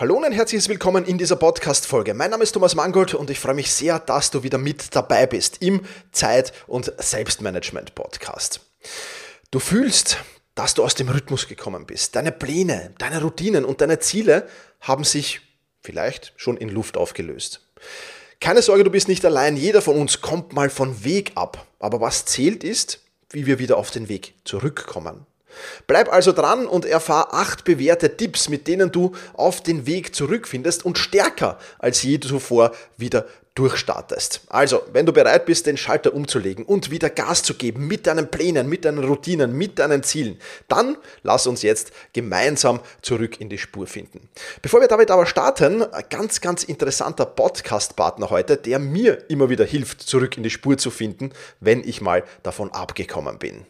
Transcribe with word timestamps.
Hallo 0.00 0.16
und 0.16 0.24
ein 0.24 0.32
herzliches 0.32 0.70
Willkommen 0.70 1.04
in 1.04 1.18
dieser 1.18 1.36
Podcast-Folge. 1.36 2.14
Mein 2.14 2.30
Name 2.30 2.42
ist 2.42 2.52
Thomas 2.52 2.74
Mangold 2.74 3.12
und 3.12 3.28
ich 3.28 3.38
freue 3.38 3.52
mich 3.52 3.70
sehr, 3.70 3.98
dass 3.98 4.30
du 4.30 4.42
wieder 4.42 4.56
mit 4.56 4.96
dabei 4.96 5.26
bist 5.26 5.60
im 5.60 5.82
Zeit- 6.10 6.54
und 6.66 6.90
Selbstmanagement-Podcast. 6.96 8.60
Du 9.50 9.58
fühlst, 9.58 10.16
dass 10.54 10.72
du 10.72 10.84
aus 10.84 10.94
dem 10.94 11.10
Rhythmus 11.10 11.48
gekommen 11.48 11.84
bist. 11.84 12.16
Deine 12.16 12.32
Pläne, 12.32 12.94
deine 12.96 13.20
Routinen 13.20 13.66
und 13.66 13.82
deine 13.82 13.98
Ziele 13.98 14.48
haben 14.80 15.04
sich 15.04 15.42
vielleicht 15.82 16.32
schon 16.36 16.56
in 16.56 16.70
Luft 16.70 16.96
aufgelöst. 16.96 17.68
Keine 18.40 18.62
Sorge, 18.62 18.84
du 18.84 18.90
bist 18.90 19.06
nicht 19.06 19.26
allein. 19.26 19.58
Jeder 19.58 19.82
von 19.82 19.96
uns 19.96 20.22
kommt 20.22 20.54
mal 20.54 20.70
von 20.70 21.04
Weg 21.04 21.32
ab. 21.34 21.66
Aber 21.78 22.00
was 22.00 22.24
zählt 22.24 22.64
ist, 22.64 23.00
wie 23.28 23.44
wir 23.44 23.58
wieder 23.58 23.76
auf 23.76 23.90
den 23.90 24.08
Weg 24.08 24.32
zurückkommen. 24.44 25.26
Bleib 25.86 26.12
also 26.12 26.32
dran 26.32 26.66
und 26.66 26.84
erfahr 26.84 27.34
acht 27.34 27.64
bewährte 27.64 28.16
Tipps, 28.16 28.48
mit 28.48 28.66
denen 28.66 28.92
du 28.92 29.12
auf 29.34 29.62
den 29.62 29.86
Weg 29.86 30.14
zurückfindest 30.14 30.84
und 30.84 30.98
stärker 30.98 31.58
als 31.78 32.02
je 32.02 32.20
zuvor 32.20 32.72
wieder 32.96 33.26
durchstartest. 33.54 34.42
Also, 34.48 34.82
wenn 34.92 35.06
du 35.06 35.12
bereit 35.12 35.44
bist, 35.44 35.66
den 35.66 35.76
Schalter 35.76 36.14
umzulegen 36.14 36.64
und 36.64 36.90
wieder 36.90 37.10
Gas 37.10 37.42
zu 37.42 37.54
geben 37.54 37.86
mit 37.86 38.06
deinen 38.06 38.30
Plänen, 38.30 38.68
mit 38.68 38.84
deinen 38.84 39.04
Routinen, 39.04 39.56
mit 39.56 39.78
deinen 39.78 40.02
Zielen, 40.02 40.38
dann 40.68 40.96
lass 41.22 41.46
uns 41.46 41.62
jetzt 41.62 41.92
gemeinsam 42.12 42.80
zurück 43.02 43.40
in 43.40 43.48
die 43.48 43.58
Spur 43.58 43.86
finden. 43.86 44.28
Bevor 44.62 44.80
wir 44.80 44.88
damit 44.88 45.10
aber 45.10 45.26
starten, 45.26 45.82
ein 45.82 46.04
ganz, 46.08 46.40
ganz 46.40 46.62
interessanter 46.62 47.26
Podcast-Partner 47.26 48.30
heute, 48.30 48.56
der 48.56 48.78
mir 48.78 49.28
immer 49.28 49.50
wieder 49.50 49.64
hilft, 49.64 50.02
zurück 50.02 50.36
in 50.36 50.42
die 50.42 50.50
Spur 50.50 50.78
zu 50.78 50.90
finden, 50.90 51.30
wenn 51.58 51.86
ich 51.86 52.00
mal 52.00 52.24
davon 52.42 52.70
abgekommen 52.72 53.38
bin. 53.38 53.66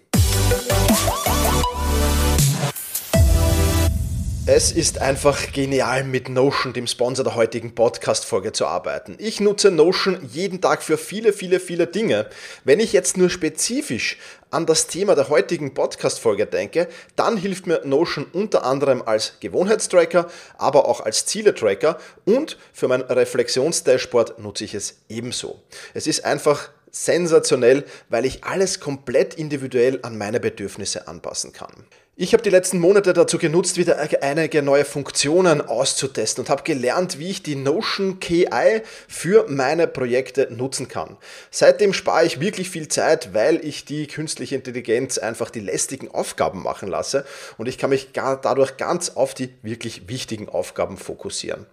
Es 4.52 4.72
ist 4.72 4.98
einfach 5.00 5.52
genial, 5.52 6.02
mit 6.02 6.28
Notion, 6.28 6.72
dem 6.72 6.88
Sponsor 6.88 7.24
der 7.24 7.36
heutigen 7.36 7.72
Podcast-Folge, 7.76 8.50
zu 8.50 8.66
arbeiten. 8.66 9.14
Ich 9.20 9.38
nutze 9.38 9.70
Notion 9.70 10.28
jeden 10.28 10.60
Tag 10.60 10.82
für 10.82 10.98
viele, 10.98 11.32
viele, 11.32 11.60
viele 11.60 11.86
Dinge. 11.86 12.28
Wenn 12.64 12.80
ich 12.80 12.92
jetzt 12.92 13.16
nur 13.16 13.30
spezifisch 13.30 14.18
an 14.50 14.66
das 14.66 14.88
Thema 14.88 15.14
der 15.14 15.28
heutigen 15.28 15.72
Podcast-Folge 15.72 16.46
denke, 16.46 16.88
dann 17.14 17.36
hilft 17.36 17.68
mir 17.68 17.82
Notion 17.84 18.26
unter 18.32 18.64
anderem 18.64 19.02
als 19.02 19.34
Gewohnheitstracker, 19.38 20.28
aber 20.58 20.88
auch 20.88 21.00
als 21.00 21.26
Ziele-Tracker 21.26 21.96
und 22.24 22.58
für 22.72 22.88
mein 22.88 23.02
Reflexionsdashboard 23.02 24.40
nutze 24.40 24.64
ich 24.64 24.74
es 24.74 24.96
ebenso. 25.08 25.62
Es 25.94 26.08
ist 26.08 26.24
einfach 26.24 26.70
sensationell, 26.90 27.84
weil 28.08 28.24
ich 28.24 28.42
alles 28.42 28.80
komplett 28.80 29.34
individuell 29.34 30.00
an 30.02 30.18
meine 30.18 30.40
Bedürfnisse 30.40 31.06
anpassen 31.06 31.52
kann. 31.52 31.86
Ich 32.16 32.34
habe 32.34 32.42
die 32.42 32.50
letzten 32.50 32.80
Monate 32.80 33.12
dazu 33.12 33.38
genutzt, 33.38 33.78
wieder 33.78 33.96
einige 34.20 34.62
neue 34.62 34.84
Funktionen 34.84 35.62
auszutesten 35.62 36.44
und 36.44 36.50
habe 36.50 36.64
gelernt, 36.64 37.18
wie 37.18 37.30
ich 37.30 37.42
die 37.42 37.54
Notion 37.54 38.18
KI 38.18 38.82
für 39.08 39.46
meine 39.48 39.86
Projekte 39.86 40.48
nutzen 40.50 40.88
kann. 40.88 41.16
Seitdem 41.50 41.94
spare 41.94 42.26
ich 42.26 42.40
wirklich 42.40 42.68
viel 42.68 42.88
Zeit, 42.88 43.32
weil 43.32 43.64
ich 43.64 43.84
die 43.84 44.06
künstliche 44.06 44.56
Intelligenz 44.56 45.18
einfach 45.18 45.50
die 45.50 45.60
lästigen 45.60 46.10
Aufgaben 46.10 46.62
machen 46.62 46.88
lasse 46.88 47.24
und 47.56 47.68
ich 47.68 47.78
kann 47.78 47.90
mich 47.90 48.08
dadurch 48.12 48.76
ganz 48.76 49.10
auf 49.10 49.32
die 49.32 49.54
wirklich 49.62 50.08
wichtigen 50.08 50.48
Aufgaben 50.48 50.98
fokussieren. 50.98 51.64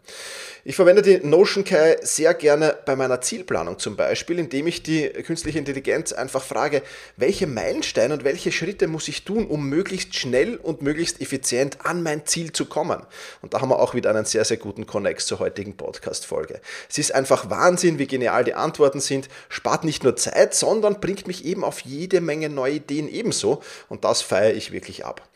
Ich 0.63 0.75
verwende 0.75 1.01
die 1.01 1.25
Notion 1.25 1.63
KI 1.63 1.95
sehr 2.01 2.33
gerne 2.33 2.75
bei 2.85 2.95
meiner 2.95 3.21
Zielplanung 3.21 3.79
zum 3.79 3.95
Beispiel, 3.95 4.37
indem 4.37 4.67
ich 4.67 4.83
die 4.83 5.07
künstliche 5.09 5.59
Intelligenz 5.59 6.11
einfach 6.11 6.43
frage, 6.43 6.83
welche 7.15 7.47
Meilensteine 7.47 8.13
und 8.13 8.23
welche 8.25 8.51
Schritte 8.51 8.87
muss 8.87 9.07
ich 9.07 9.23
tun, 9.23 9.47
um 9.47 9.69
möglichst 9.69 10.15
schnell 10.15 10.26
und 10.57 10.81
möglichst 10.81 11.21
effizient 11.21 11.85
an 11.85 12.03
mein 12.03 12.25
Ziel 12.25 12.51
zu 12.51 12.65
kommen. 12.65 13.01
Und 13.41 13.53
da 13.53 13.61
haben 13.61 13.69
wir 13.69 13.79
auch 13.79 13.93
wieder 13.93 14.09
einen 14.09 14.25
sehr, 14.25 14.45
sehr 14.45 14.57
guten 14.57 14.85
Connex 14.87 15.25
zur 15.25 15.39
heutigen 15.39 15.77
Podcast-Folge. 15.77 16.61
Es 16.89 16.97
ist 16.97 17.13
einfach 17.13 17.49
Wahnsinn, 17.49 17.99
wie 17.99 18.07
genial 18.07 18.43
die 18.43 18.53
Antworten 18.53 18.99
sind, 18.99 19.29
spart 19.49 19.83
nicht 19.83 20.03
nur 20.03 20.15
Zeit, 20.15 20.53
sondern 20.53 20.99
bringt 20.99 21.27
mich 21.27 21.45
eben 21.45 21.63
auf 21.63 21.81
jede 21.81 22.21
Menge 22.21 22.49
neue 22.49 22.75
Ideen 22.75 23.09
ebenso. 23.09 23.61
Und 23.89 24.03
das 24.03 24.21
feiere 24.21 24.53
ich 24.53 24.71
wirklich 24.71 25.05
ab. 25.05 25.27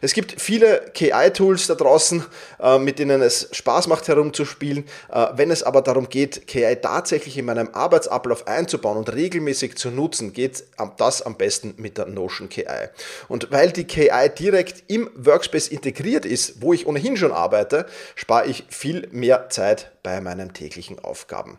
Es 0.00 0.14
gibt 0.14 0.40
viele 0.40 0.90
KI-Tools 0.94 1.66
da 1.66 1.74
draußen, 1.74 2.24
äh, 2.60 2.78
mit 2.78 2.98
denen 2.98 3.20
es 3.20 3.48
Spaß 3.52 3.86
macht 3.88 4.08
herumzuspielen 4.08 4.60
spielen. 4.60 4.84
Äh, 5.10 5.26
wenn 5.36 5.50
es 5.50 5.62
aber 5.62 5.82
darum 5.82 6.08
geht, 6.08 6.46
KI 6.46 6.76
tatsächlich 6.76 7.36
in 7.38 7.46
meinem 7.46 7.70
Arbeitsablauf 7.72 8.46
einzubauen 8.46 8.98
und 8.98 9.12
regelmäßig 9.12 9.76
zu 9.76 9.90
nutzen, 9.90 10.32
geht 10.32 10.64
das 10.98 11.22
am 11.22 11.36
besten 11.36 11.74
mit 11.78 11.98
der 11.98 12.06
Notion 12.06 12.48
KI. 12.48 12.88
Und 13.28 13.50
weil 13.50 13.72
die 13.72 13.84
KI 13.84 14.28
direkt 14.40 14.84
im 14.88 15.10
Workspace 15.14 15.68
integriert 15.68 16.24
ist, 16.24 16.62
wo 16.62 16.72
ich 16.72 16.86
ohnehin 16.86 17.16
schon 17.16 17.32
arbeite, 17.32 17.86
spare 18.16 18.46
ich 18.46 18.64
viel 18.68 19.06
mehr 19.12 19.50
Zeit 19.50 19.92
bei 20.02 20.20
meinen 20.20 20.54
täglichen 20.54 20.98
Aufgaben. 20.98 21.58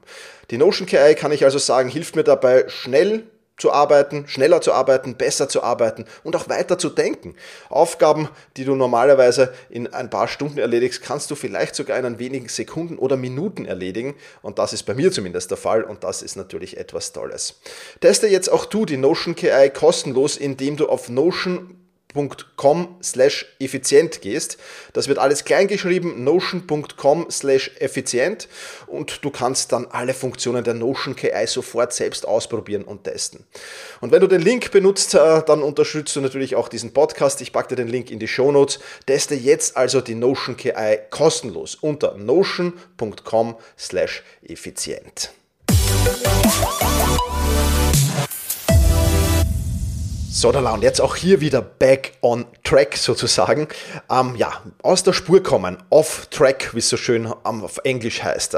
Die 0.49 0.57
Notion 0.57 0.87
KI 0.87 1.15
kann 1.15 1.31
ich 1.31 1.45
also 1.45 1.59
sagen, 1.59 1.89
hilft 1.89 2.15
mir 2.15 2.23
dabei 2.23 2.67
schnell 2.67 3.23
zu 3.61 3.71
arbeiten, 3.71 4.27
schneller 4.27 4.59
zu 4.59 4.73
arbeiten, 4.73 5.15
besser 5.15 5.47
zu 5.47 5.61
arbeiten 5.61 6.05
und 6.23 6.35
auch 6.35 6.49
weiter 6.49 6.79
zu 6.79 6.89
denken. 6.89 7.35
Aufgaben, 7.69 8.27
die 8.57 8.65
du 8.65 8.75
normalerweise 8.75 9.53
in 9.69 9.93
ein 9.93 10.09
paar 10.09 10.27
Stunden 10.27 10.57
erledigst, 10.57 11.03
kannst 11.03 11.29
du 11.29 11.35
vielleicht 11.35 11.75
sogar 11.75 11.99
in 11.99 12.17
wenigen 12.17 12.49
Sekunden 12.49 12.97
oder 12.97 13.17
Minuten 13.17 13.65
erledigen. 13.65 14.15
Und 14.41 14.57
das 14.57 14.73
ist 14.73 14.83
bei 14.83 14.95
mir 14.95 15.11
zumindest 15.11 15.51
der 15.51 15.57
Fall 15.57 15.83
und 15.83 16.03
das 16.03 16.23
ist 16.23 16.35
natürlich 16.35 16.77
etwas 16.77 17.13
Tolles. 17.13 17.59
Teste 17.99 18.27
jetzt 18.27 18.51
auch 18.51 18.65
du 18.65 18.87
die 18.87 18.97
Notion 18.97 19.35
KI 19.35 19.69
kostenlos, 19.69 20.37
indem 20.37 20.75
du 20.75 20.89
auf 20.89 21.07
Notion 21.09 21.80
notion.com 22.13 22.97
slash 23.01 23.45
effizient 23.59 24.21
gehst. 24.21 24.57
Das 24.93 25.07
wird 25.07 25.19
alles 25.19 25.45
klein 25.45 25.67
geschrieben, 25.67 26.23
notion.com 26.23 27.27
slash 27.29 27.71
effizient 27.79 28.47
und 28.87 29.23
du 29.23 29.29
kannst 29.29 29.71
dann 29.71 29.87
alle 29.87 30.13
Funktionen 30.13 30.63
der 30.63 30.73
Notion 30.73 31.15
KI 31.15 31.47
sofort 31.47 31.93
selbst 31.93 32.27
ausprobieren 32.27 32.83
und 32.83 33.03
testen. 33.03 33.45
Und 33.99 34.11
wenn 34.11 34.21
du 34.21 34.27
den 34.27 34.41
Link 34.41 34.71
benutzt, 34.71 35.13
äh, 35.13 35.43
dann 35.45 35.61
unterstützt 35.61 36.15
du 36.15 36.21
natürlich 36.21 36.55
auch 36.55 36.67
diesen 36.67 36.93
Podcast. 36.93 37.41
Ich 37.41 37.51
packe 37.51 37.69
dir 37.69 37.75
den 37.75 37.87
Link 37.87 38.11
in 38.11 38.19
die 38.19 38.27
Show 38.27 38.51
Notes. 38.51 38.79
Teste 39.05 39.35
jetzt 39.35 39.77
also 39.77 40.01
die 40.01 40.15
Notion 40.15 40.57
KI 40.57 40.99
kostenlos 41.09 41.75
unter 41.75 42.17
notion.com 42.17 43.57
slash 43.77 44.23
effizient. 44.43 45.31
So, 50.41 50.49
und 50.49 50.81
jetzt 50.81 50.99
auch 51.01 51.15
hier 51.15 51.39
wieder 51.39 51.61
back 51.61 52.13
on 52.21 52.47
track 52.63 52.97
sozusagen. 52.97 53.67
Ähm, 54.09 54.35
ja, 54.35 54.63
aus 54.81 55.03
der 55.03 55.13
Spur 55.13 55.43
kommen, 55.43 55.77
off 55.91 56.25
track, 56.31 56.73
wie 56.73 56.79
es 56.79 56.89
so 56.89 56.97
schön 56.97 57.27
auf 57.27 57.77
Englisch 57.83 58.23
heißt. 58.23 58.57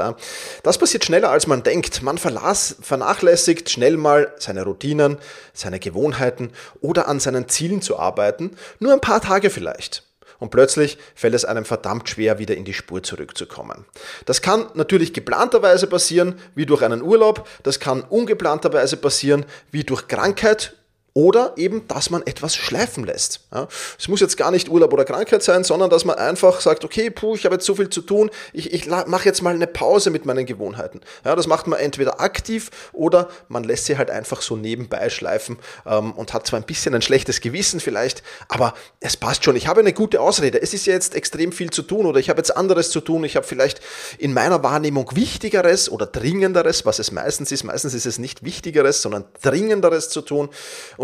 Das 0.62 0.78
passiert 0.78 1.04
schneller 1.04 1.28
als 1.28 1.46
man 1.46 1.62
denkt. 1.62 2.00
Man 2.00 2.16
verlas, 2.16 2.76
vernachlässigt 2.80 3.68
schnell 3.68 3.98
mal 3.98 4.32
seine 4.38 4.64
Routinen, 4.64 5.18
seine 5.52 5.78
Gewohnheiten 5.78 6.52
oder 6.80 7.06
an 7.06 7.20
seinen 7.20 7.50
Zielen 7.50 7.82
zu 7.82 7.98
arbeiten. 7.98 8.52
Nur 8.78 8.94
ein 8.94 9.02
paar 9.02 9.20
Tage 9.20 9.50
vielleicht. 9.50 10.04
Und 10.38 10.48
plötzlich 10.48 10.96
fällt 11.14 11.34
es 11.34 11.44
einem 11.44 11.66
verdammt 11.66 12.08
schwer, 12.08 12.38
wieder 12.38 12.56
in 12.56 12.64
die 12.64 12.72
Spur 12.72 13.02
zurückzukommen. 13.02 13.84
Das 14.24 14.40
kann 14.40 14.68
natürlich 14.72 15.12
geplanterweise 15.12 15.86
passieren, 15.86 16.40
wie 16.54 16.64
durch 16.64 16.80
einen 16.80 17.02
Urlaub. 17.02 17.46
Das 17.62 17.78
kann 17.78 18.00
ungeplanterweise 18.00 18.96
passieren, 18.96 19.44
wie 19.70 19.84
durch 19.84 20.08
Krankheit 20.08 20.76
oder 21.14 21.52
eben, 21.56 21.86
dass 21.86 22.10
man 22.10 22.26
etwas 22.26 22.56
schleifen 22.56 23.04
lässt. 23.04 23.40
Ja, 23.52 23.68
es 23.98 24.08
muss 24.08 24.20
jetzt 24.20 24.36
gar 24.36 24.50
nicht 24.50 24.68
Urlaub 24.68 24.92
oder 24.92 25.04
Krankheit 25.04 25.44
sein, 25.44 25.62
sondern 25.62 25.88
dass 25.88 26.04
man 26.04 26.16
einfach 26.16 26.60
sagt, 26.60 26.84
okay, 26.84 27.08
puh, 27.08 27.36
ich 27.36 27.44
habe 27.44 27.54
jetzt 27.54 27.66
so 27.66 27.76
viel 27.76 27.88
zu 27.88 28.00
tun, 28.00 28.30
ich, 28.52 28.72
ich 28.72 28.88
mache 28.88 29.24
jetzt 29.24 29.40
mal 29.40 29.54
eine 29.54 29.68
Pause 29.68 30.10
mit 30.10 30.26
meinen 30.26 30.44
Gewohnheiten. 30.44 31.00
Ja, 31.24 31.36
das 31.36 31.46
macht 31.46 31.68
man 31.68 31.78
entweder 31.78 32.20
aktiv 32.20 32.70
oder 32.92 33.28
man 33.46 33.62
lässt 33.62 33.86
sie 33.86 33.96
halt 33.96 34.10
einfach 34.10 34.42
so 34.42 34.56
nebenbei 34.56 35.08
schleifen 35.08 35.58
ähm, 35.86 36.12
und 36.12 36.34
hat 36.34 36.48
zwar 36.48 36.58
ein 36.58 36.66
bisschen 36.66 36.96
ein 36.96 37.02
schlechtes 37.02 37.40
Gewissen 37.40 37.78
vielleicht, 37.78 38.24
aber 38.48 38.74
es 38.98 39.16
passt 39.16 39.44
schon. 39.44 39.54
Ich 39.54 39.68
habe 39.68 39.80
eine 39.80 39.92
gute 39.92 40.20
Ausrede. 40.20 40.60
Es 40.60 40.74
ist 40.74 40.84
ja 40.86 40.94
jetzt 40.94 41.14
extrem 41.14 41.52
viel 41.52 41.70
zu 41.70 41.82
tun 41.82 42.06
oder 42.06 42.18
ich 42.18 42.28
habe 42.28 42.40
jetzt 42.40 42.56
anderes 42.56 42.90
zu 42.90 43.00
tun. 43.00 43.22
Ich 43.22 43.36
habe 43.36 43.46
vielleicht 43.46 43.80
in 44.18 44.32
meiner 44.32 44.64
Wahrnehmung 44.64 45.14
Wichtigeres 45.14 45.88
oder 45.88 46.06
Dringenderes, 46.06 46.84
was 46.84 46.98
es 46.98 47.12
meistens 47.12 47.52
ist. 47.52 47.62
Meistens 47.62 47.94
ist 47.94 48.06
es 48.06 48.18
nicht 48.18 48.42
Wichtigeres, 48.42 49.00
sondern 49.00 49.26
Dringenderes 49.42 50.08
zu 50.08 50.20
tun 50.20 50.48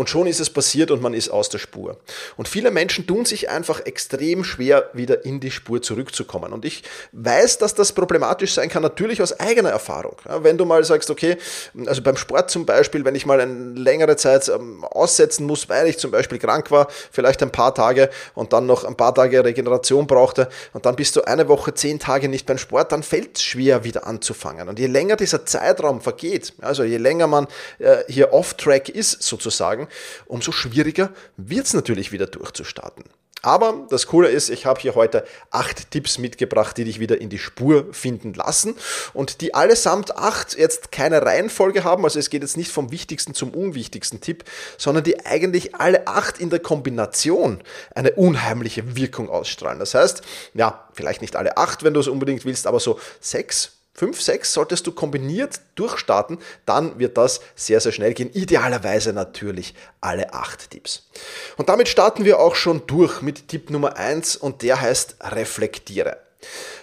schon 0.09 0.27
ist 0.27 0.39
es 0.39 0.49
passiert 0.49 0.91
und 0.91 1.01
man 1.01 1.13
ist 1.13 1.29
aus 1.29 1.49
der 1.49 1.59
Spur. 1.59 1.97
Und 2.37 2.47
viele 2.47 2.71
Menschen 2.71 3.07
tun 3.07 3.25
sich 3.25 3.49
einfach 3.49 3.85
extrem 3.85 4.43
schwer, 4.43 4.89
wieder 4.93 5.25
in 5.25 5.39
die 5.39 5.51
Spur 5.51 5.81
zurückzukommen. 5.81 6.53
Und 6.53 6.65
ich 6.65 6.83
weiß, 7.11 7.57
dass 7.57 7.75
das 7.75 7.93
problematisch 7.93 8.53
sein 8.53 8.69
kann, 8.69 8.83
natürlich 8.83 9.21
aus 9.21 9.39
eigener 9.39 9.69
Erfahrung. 9.69 10.15
Wenn 10.25 10.57
du 10.57 10.65
mal 10.65 10.83
sagst, 10.83 11.09
okay, 11.09 11.37
also 11.85 12.01
beim 12.01 12.17
Sport 12.17 12.49
zum 12.49 12.65
Beispiel, 12.65 13.05
wenn 13.05 13.15
ich 13.15 13.25
mal 13.25 13.39
eine 13.39 13.73
längere 13.79 14.15
Zeit 14.15 14.47
ähm, 14.49 14.83
aussetzen 14.85 15.45
muss, 15.45 15.69
weil 15.69 15.87
ich 15.87 15.97
zum 15.97 16.11
Beispiel 16.11 16.39
krank 16.39 16.71
war, 16.71 16.87
vielleicht 17.11 17.41
ein 17.41 17.51
paar 17.51 17.73
Tage 17.75 18.09
und 18.33 18.53
dann 18.53 18.65
noch 18.65 18.83
ein 18.83 18.95
paar 18.95 19.13
Tage 19.13 19.43
Regeneration 19.43 20.07
brauchte 20.07 20.49
und 20.73 20.85
dann 20.85 20.95
bist 20.95 21.15
du 21.15 21.21
eine 21.21 21.47
Woche, 21.47 21.73
zehn 21.73 21.99
Tage 21.99 22.29
nicht 22.29 22.45
beim 22.45 22.57
Sport, 22.57 22.91
dann 22.91 23.03
fällt 23.03 23.37
es 23.37 23.43
schwer, 23.43 23.83
wieder 23.83 24.07
anzufangen. 24.07 24.69
Und 24.69 24.79
je 24.79 24.87
länger 24.87 25.15
dieser 25.15 25.45
Zeitraum 25.45 26.01
vergeht, 26.01 26.53
also 26.61 26.83
je 26.83 26.97
länger 26.97 27.27
man 27.27 27.47
äh, 27.79 27.97
hier 28.07 28.33
off-track 28.33 28.89
ist 28.89 29.21
sozusagen, 29.23 29.87
umso 30.25 30.51
schwieriger 30.51 31.11
wird 31.37 31.65
es 31.65 31.73
natürlich 31.73 32.11
wieder 32.11 32.27
durchzustarten. 32.27 33.03
Aber 33.43 33.87
das 33.89 34.05
Coole 34.05 34.29
ist, 34.29 34.49
ich 34.49 34.65
habe 34.65 34.79
hier 34.79 34.93
heute 34.93 35.25
acht 35.49 35.89
Tipps 35.89 36.19
mitgebracht, 36.19 36.77
die 36.77 36.83
dich 36.83 36.99
wieder 36.99 37.19
in 37.19 37.29
die 37.29 37.39
Spur 37.39 37.91
finden 37.91 38.33
lassen 38.33 38.75
und 39.13 39.41
die 39.41 39.55
allesamt 39.55 40.15
acht 40.15 40.55
jetzt 40.55 40.91
keine 40.91 41.23
Reihenfolge 41.23 41.83
haben. 41.83 42.03
Also 42.03 42.19
es 42.19 42.29
geht 42.29 42.43
jetzt 42.43 42.57
nicht 42.57 42.71
vom 42.71 42.91
wichtigsten 42.91 43.33
zum 43.33 43.51
unwichtigsten 43.51 44.21
Tipp, 44.21 44.43
sondern 44.77 45.03
die 45.03 45.25
eigentlich 45.25 45.73
alle 45.75 46.05
acht 46.07 46.39
in 46.39 46.51
der 46.51 46.59
Kombination 46.59 47.63
eine 47.95 48.11
unheimliche 48.11 48.95
Wirkung 48.95 49.29
ausstrahlen. 49.29 49.79
Das 49.79 49.95
heißt, 49.95 50.21
ja, 50.53 50.87
vielleicht 50.93 51.21
nicht 51.21 51.35
alle 51.35 51.57
acht, 51.57 51.83
wenn 51.83 51.95
du 51.95 51.99
es 51.99 52.07
unbedingt 52.07 52.45
willst, 52.45 52.67
aber 52.67 52.79
so 52.79 52.99
sechs 53.19 53.80
5, 53.93 54.21
6 54.21 54.53
solltest 54.53 54.87
du 54.87 54.93
kombiniert 54.93 55.61
durchstarten, 55.75 56.37
dann 56.65 56.97
wird 56.97 57.17
das 57.17 57.41
sehr, 57.55 57.79
sehr 57.81 57.91
schnell 57.91 58.13
gehen. 58.13 58.31
Idealerweise 58.31 59.13
natürlich 59.13 59.75
alle 59.99 60.33
8 60.33 60.71
Tipps. 60.71 61.09
Und 61.57 61.69
damit 61.69 61.89
starten 61.89 62.25
wir 62.25 62.39
auch 62.39 62.55
schon 62.55 62.87
durch 62.87 63.21
mit 63.21 63.47
Tipp 63.49 63.69
Nummer 63.69 63.97
1 63.97 64.37
und 64.37 64.61
der 64.61 64.79
heißt 64.79 65.17
reflektiere. 65.21 66.17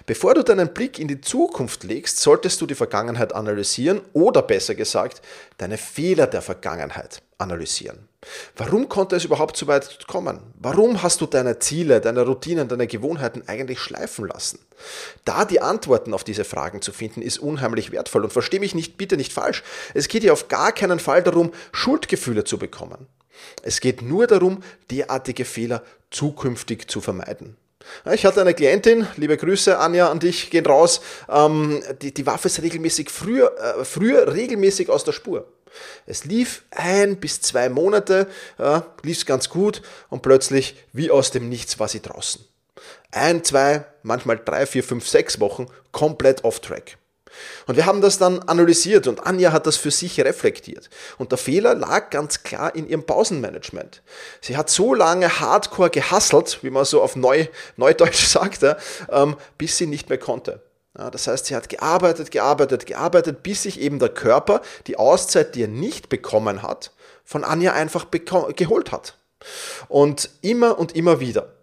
Bevor 0.06 0.34
du 0.34 0.42
deinen 0.42 0.72
Blick 0.72 0.98
in 0.98 1.08
die 1.08 1.20
Zukunft 1.20 1.84
legst, 1.84 2.20
solltest 2.20 2.60
du 2.60 2.66
die 2.66 2.74
Vergangenheit 2.74 3.34
analysieren 3.34 4.00
oder 4.12 4.42
besser 4.42 4.74
gesagt, 4.74 5.20
deine 5.58 5.76
Fehler 5.76 6.26
der 6.26 6.42
Vergangenheit 6.42 7.22
analysieren. 7.38 8.07
Warum 8.56 8.88
konnte 8.88 9.14
es 9.14 9.24
überhaupt 9.24 9.56
so 9.56 9.68
weit 9.68 10.06
kommen? 10.08 10.40
Warum 10.58 11.02
hast 11.02 11.20
du 11.20 11.26
deine 11.26 11.60
Ziele, 11.60 12.00
deine 12.00 12.22
Routinen, 12.22 12.66
deine 12.66 12.88
Gewohnheiten 12.88 13.44
eigentlich 13.46 13.78
schleifen 13.78 14.26
lassen? 14.26 14.58
Da 15.24 15.44
die 15.44 15.60
Antworten 15.60 16.12
auf 16.12 16.24
diese 16.24 16.44
Fragen 16.44 16.82
zu 16.82 16.92
finden, 16.92 17.22
ist 17.22 17.38
unheimlich 17.38 17.92
wertvoll 17.92 18.24
und 18.24 18.32
verstehe 18.32 18.60
mich 18.60 18.74
nicht, 18.74 18.96
bitte 18.96 19.16
nicht 19.16 19.32
falsch. 19.32 19.62
Es 19.94 20.08
geht 20.08 20.22
hier 20.22 20.32
auf 20.32 20.48
gar 20.48 20.72
keinen 20.72 20.98
Fall 20.98 21.22
darum, 21.22 21.52
Schuldgefühle 21.72 22.42
zu 22.42 22.58
bekommen. 22.58 23.06
Es 23.62 23.80
geht 23.80 24.02
nur 24.02 24.26
darum, 24.26 24.64
derartige 24.90 25.44
Fehler 25.44 25.84
zukünftig 26.10 26.90
zu 26.90 27.00
vermeiden. 27.00 27.56
Ich 28.12 28.26
hatte 28.26 28.40
eine 28.40 28.54
Klientin, 28.54 29.06
liebe 29.16 29.36
Grüße 29.36 29.78
Anja 29.78 30.10
an 30.10 30.18
dich, 30.18 30.50
gehen 30.50 30.66
raus, 30.66 31.00
ähm, 31.28 31.82
die, 32.02 32.12
die 32.12 32.26
Waffe 32.26 32.48
ist 32.48 32.60
regelmäßig 32.60 33.08
früher, 33.08 33.56
äh, 33.56 33.84
früher 33.84 34.34
regelmäßig 34.34 34.90
aus 34.90 35.04
der 35.04 35.12
Spur. 35.12 35.46
Es 36.06 36.24
lief 36.24 36.62
ein 36.70 37.18
bis 37.20 37.40
zwei 37.40 37.68
Monate, 37.68 38.26
äh, 38.58 38.80
lief 39.02 39.18
es 39.18 39.26
ganz 39.26 39.48
gut 39.48 39.82
und 40.10 40.22
plötzlich 40.22 40.76
wie 40.92 41.10
aus 41.10 41.30
dem 41.30 41.48
Nichts 41.48 41.78
war 41.78 41.88
sie 41.88 42.02
draußen. 42.02 42.44
Ein, 43.10 43.44
zwei, 43.44 43.84
manchmal 44.02 44.40
drei, 44.42 44.66
vier, 44.66 44.84
fünf, 44.84 45.08
sechs 45.08 45.40
Wochen 45.40 45.66
komplett 45.92 46.44
off 46.44 46.60
track. 46.60 46.98
Und 47.66 47.76
wir 47.76 47.86
haben 47.86 48.00
das 48.00 48.18
dann 48.18 48.40
analysiert 48.40 49.06
und 49.06 49.26
Anja 49.26 49.52
hat 49.52 49.66
das 49.66 49.76
für 49.76 49.90
sich 49.90 50.20
reflektiert. 50.20 50.90
Und 51.18 51.30
der 51.30 51.38
Fehler 51.38 51.74
lag 51.74 52.10
ganz 52.10 52.42
klar 52.42 52.74
in 52.74 52.88
ihrem 52.88 53.04
Pausenmanagement. 53.04 54.02
Sie 54.40 54.56
hat 54.56 54.70
so 54.70 54.94
lange 54.94 55.40
hardcore 55.40 55.90
gehasselt, 55.90 56.58
wie 56.62 56.70
man 56.70 56.84
so 56.84 57.02
auf 57.02 57.16
Neu, 57.16 57.46
Neudeutsch 57.76 58.26
sagt, 58.26 58.64
ähm, 59.10 59.36
bis 59.56 59.76
sie 59.76 59.86
nicht 59.86 60.08
mehr 60.08 60.18
konnte. 60.18 60.62
Das 61.10 61.28
heißt, 61.28 61.46
sie 61.46 61.54
hat 61.54 61.68
gearbeitet, 61.68 62.30
gearbeitet, 62.30 62.86
gearbeitet, 62.86 63.42
bis 63.44 63.62
sich 63.62 63.80
eben 63.80 63.98
der 63.98 64.08
Körper 64.08 64.62
die 64.86 64.96
Auszeit, 64.96 65.54
die 65.54 65.62
er 65.62 65.68
nicht 65.68 66.08
bekommen 66.08 66.62
hat, 66.62 66.92
von 67.24 67.44
Anja 67.44 67.72
einfach 67.72 68.06
geholt 68.10 68.90
hat. 68.90 69.16
Und 69.88 70.28
immer 70.42 70.78
und 70.78 70.96
immer 70.96 71.20
wieder. 71.20 71.57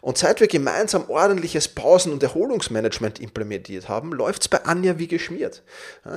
Und 0.00 0.18
seit 0.18 0.40
wir 0.40 0.48
gemeinsam 0.48 1.08
ordentliches 1.08 1.68
Pausen- 1.68 2.12
und 2.12 2.22
Erholungsmanagement 2.22 3.20
implementiert 3.20 3.88
haben, 3.88 4.12
läuft 4.12 4.42
es 4.42 4.48
bei 4.48 4.64
Anja 4.64 4.98
wie 4.98 5.08
geschmiert. 5.08 5.62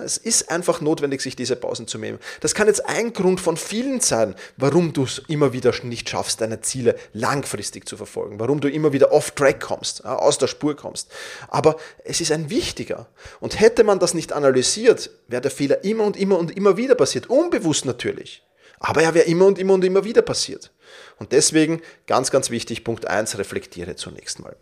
Es 0.04 0.18
ist 0.18 0.50
einfach 0.50 0.82
notwendig, 0.82 1.22
sich 1.22 1.36
diese 1.36 1.56
Pausen 1.56 1.88
zu 1.88 1.98
nehmen. 1.98 2.20
Das 2.40 2.56
kann 2.56 2.68
jetzt 2.68 2.86
ein 2.88 3.14
Grund 3.14 3.40
von 3.40 3.58
vielen 3.58 4.00
sein, 4.00 4.36
warum 4.58 4.94
du 4.94 5.04
es 5.04 5.22
immer 5.28 5.54
wieder 5.54 5.74
nicht 5.84 6.10
schaffst, 6.10 6.42
deine 6.42 6.62
Ziele 6.62 6.96
langfristig 7.14 7.88
zu 7.88 7.98
verfolgen, 7.98 8.40
warum 8.40 8.60
du 8.60 8.70
immer 8.70 8.94
wieder 8.94 9.12
off-track 9.12 9.60
kommst, 9.60 10.06
aus 10.06 10.38
der 10.38 10.48
Spur 10.48 10.76
kommst. 10.76 11.12
Aber 11.50 11.78
es 12.04 12.22
ist 12.22 12.32
ein 12.32 12.50
wichtiger. 12.50 13.08
Und 13.40 13.60
hätte 13.60 13.84
man 13.84 14.00
das 14.00 14.14
nicht 14.14 14.34
analysiert, 14.34 15.12
wäre 15.28 15.42
der 15.42 15.52
Fehler 15.52 15.84
immer 15.84 16.04
und 16.06 16.18
immer 16.18 16.38
und 16.38 16.56
immer 16.56 16.78
wieder 16.78 16.96
passiert. 16.96 17.30
Unbewusst 17.30 17.86
natürlich. 17.86 18.44
Aber 18.80 19.02
er 19.02 19.14
wäre 19.14 19.26
immer 19.26 19.46
und 19.46 19.60
immer 19.60 19.74
und 19.76 19.86
immer 19.86 20.04
wieder 20.04 20.22
passiert. 20.22 20.73
Und 21.18 21.32
deswegen 21.32 21.82
ganz, 22.08 22.32
ganz 22.32 22.50
wichtig, 22.50 22.84
Punkt 22.84 23.08
1, 23.08 23.38
reflektiere 23.38 23.96
zunächst 23.96 24.40
mal. 24.40 24.56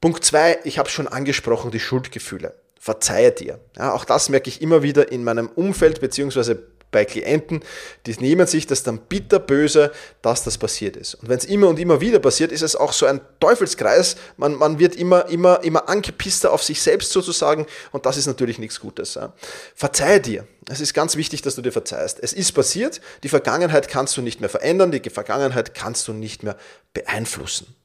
Punkt 0.00 0.24
2, 0.24 0.60
ich 0.64 0.78
habe 0.78 0.88
schon 0.88 1.08
angesprochen, 1.08 1.70
die 1.70 1.80
Schuldgefühle. 1.80 2.54
Verzeihe 2.78 3.32
dir. 3.32 3.58
Ja, 3.76 3.92
auch 3.92 4.04
das 4.04 4.28
merke 4.28 4.48
ich 4.48 4.62
immer 4.62 4.82
wieder 4.82 5.10
in 5.10 5.24
meinem 5.24 5.48
Umfeld 5.48 6.00
beziehungsweise 6.00 6.62
bei 6.96 7.04
Klienten, 7.04 7.60
die 8.06 8.14
nehmen 8.20 8.46
sich 8.46 8.66
das 8.66 8.82
dann 8.82 9.00
bitterböse, 9.00 9.92
dass 10.22 10.44
das 10.44 10.56
passiert 10.56 10.96
ist. 10.96 11.16
Und 11.16 11.28
wenn 11.28 11.36
es 11.36 11.44
immer 11.44 11.68
und 11.68 11.78
immer 11.78 12.00
wieder 12.00 12.20
passiert, 12.20 12.52
ist 12.52 12.62
es 12.62 12.74
auch 12.74 12.94
so 12.94 13.04
ein 13.04 13.20
Teufelskreis. 13.38 14.16
Man, 14.38 14.54
man 14.54 14.78
wird 14.78 14.96
immer, 14.96 15.28
immer, 15.28 15.62
immer 15.62 15.90
angepisster 15.90 16.50
auf 16.50 16.62
sich 16.62 16.80
selbst 16.80 17.12
sozusagen 17.12 17.66
und 17.92 18.06
das 18.06 18.16
ist 18.16 18.26
natürlich 18.26 18.58
nichts 18.58 18.80
Gutes. 18.80 19.12
Ja. 19.12 19.34
Verzeihe 19.74 20.22
dir. 20.22 20.46
Es 20.70 20.80
ist 20.80 20.94
ganz 20.94 21.16
wichtig, 21.16 21.42
dass 21.42 21.54
du 21.54 21.60
dir 21.60 21.70
verzeihst. 21.70 22.18
Es 22.22 22.32
ist 22.32 22.52
passiert, 22.52 23.02
die 23.22 23.28
Vergangenheit 23.28 23.88
kannst 23.88 24.16
du 24.16 24.22
nicht 24.22 24.40
mehr 24.40 24.48
verändern, 24.48 24.90
die 24.90 25.10
Vergangenheit 25.10 25.74
kannst 25.74 26.08
du 26.08 26.14
nicht 26.14 26.44
mehr 26.44 26.56
beeinflussen. 26.94 27.76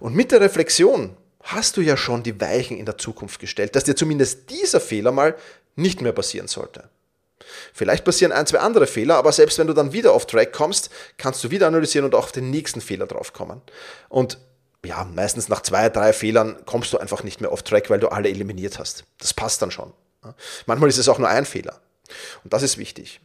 Und 0.00 0.14
mit 0.14 0.32
der 0.32 0.40
Reflexion 0.40 1.18
hast 1.42 1.76
du 1.76 1.82
ja 1.82 1.98
schon 1.98 2.22
die 2.22 2.40
Weichen 2.40 2.78
in 2.78 2.86
der 2.86 2.96
Zukunft 2.96 3.40
gestellt, 3.40 3.76
dass 3.76 3.84
dir 3.84 3.94
zumindest 3.94 4.48
dieser 4.48 4.80
Fehler 4.80 5.12
mal 5.12 5.36
nicht 5.76 6.00
mehr 6.00 6.12
passieren 6.12 6.48
sollte. 6.48 6.88
Vielleicht 7.72 8.04
passieren 8.04 8.32
ein, 8.32 8.46
zwei 8.46 8.58
andere 8.58 8.86
Fehler, 8.86 9.16
aber 9.16 9.32
selbst 9.32 9.58
wenn 9.58 9.66
du 9.66 9.72
dann 9.72 9.92
wieder 9.92 10.12
auf 10.12 10.26
Track 10.26 10.52
kommst, 10.52 10.90
kannst 11.18 11.42
du 11.44 11.50
wieder 11.50 11.66
analysieren 11.66 12.04
und 12.04 12.14
auch 12.14 12.24
auf 12.24 12.32
den 12.32 12.50
nächsten 12.50 12.80
Fehler 12.80 13.06
drauf 13.06 13.32
kommen. 13.32 13.60
Und 14.08 14.38
ja, 14.84 15.04
meistens 15.04 15.48
nach 15.48 15.62
zwei, 15.62 15.88
drei 15.88 16.12
Fehlern 16.12 16.56
kommst 16.66 16.92
du 16.92 16.98
einfach 16.98 17.22
nicht 17.22 17.40
mehr 17.40 17.52
auf 17.52 17.62
Track, 17.62 17.90
weil 17.90 18.00
du 18.00 18.08
alle 18.08 18.28
eliminiert 18.28 18.78
hast. 18.78 19.04
Das 19.18 19.32
passt 19.32 19.62
dann 19.62 19.70
schon. 19.70 19.92
Manchmal 20.66 20.88
ist 20.88 20.98
es 20.98 21.08
auch 21.08 21.18
nur 21.18 21.28
ein 21.28 21.44
Fehler. 21.44 21.80
Und 22.44 22.52
das 22.52 22.62
ist 22.62 22.78
wichtig. 22.78 23.20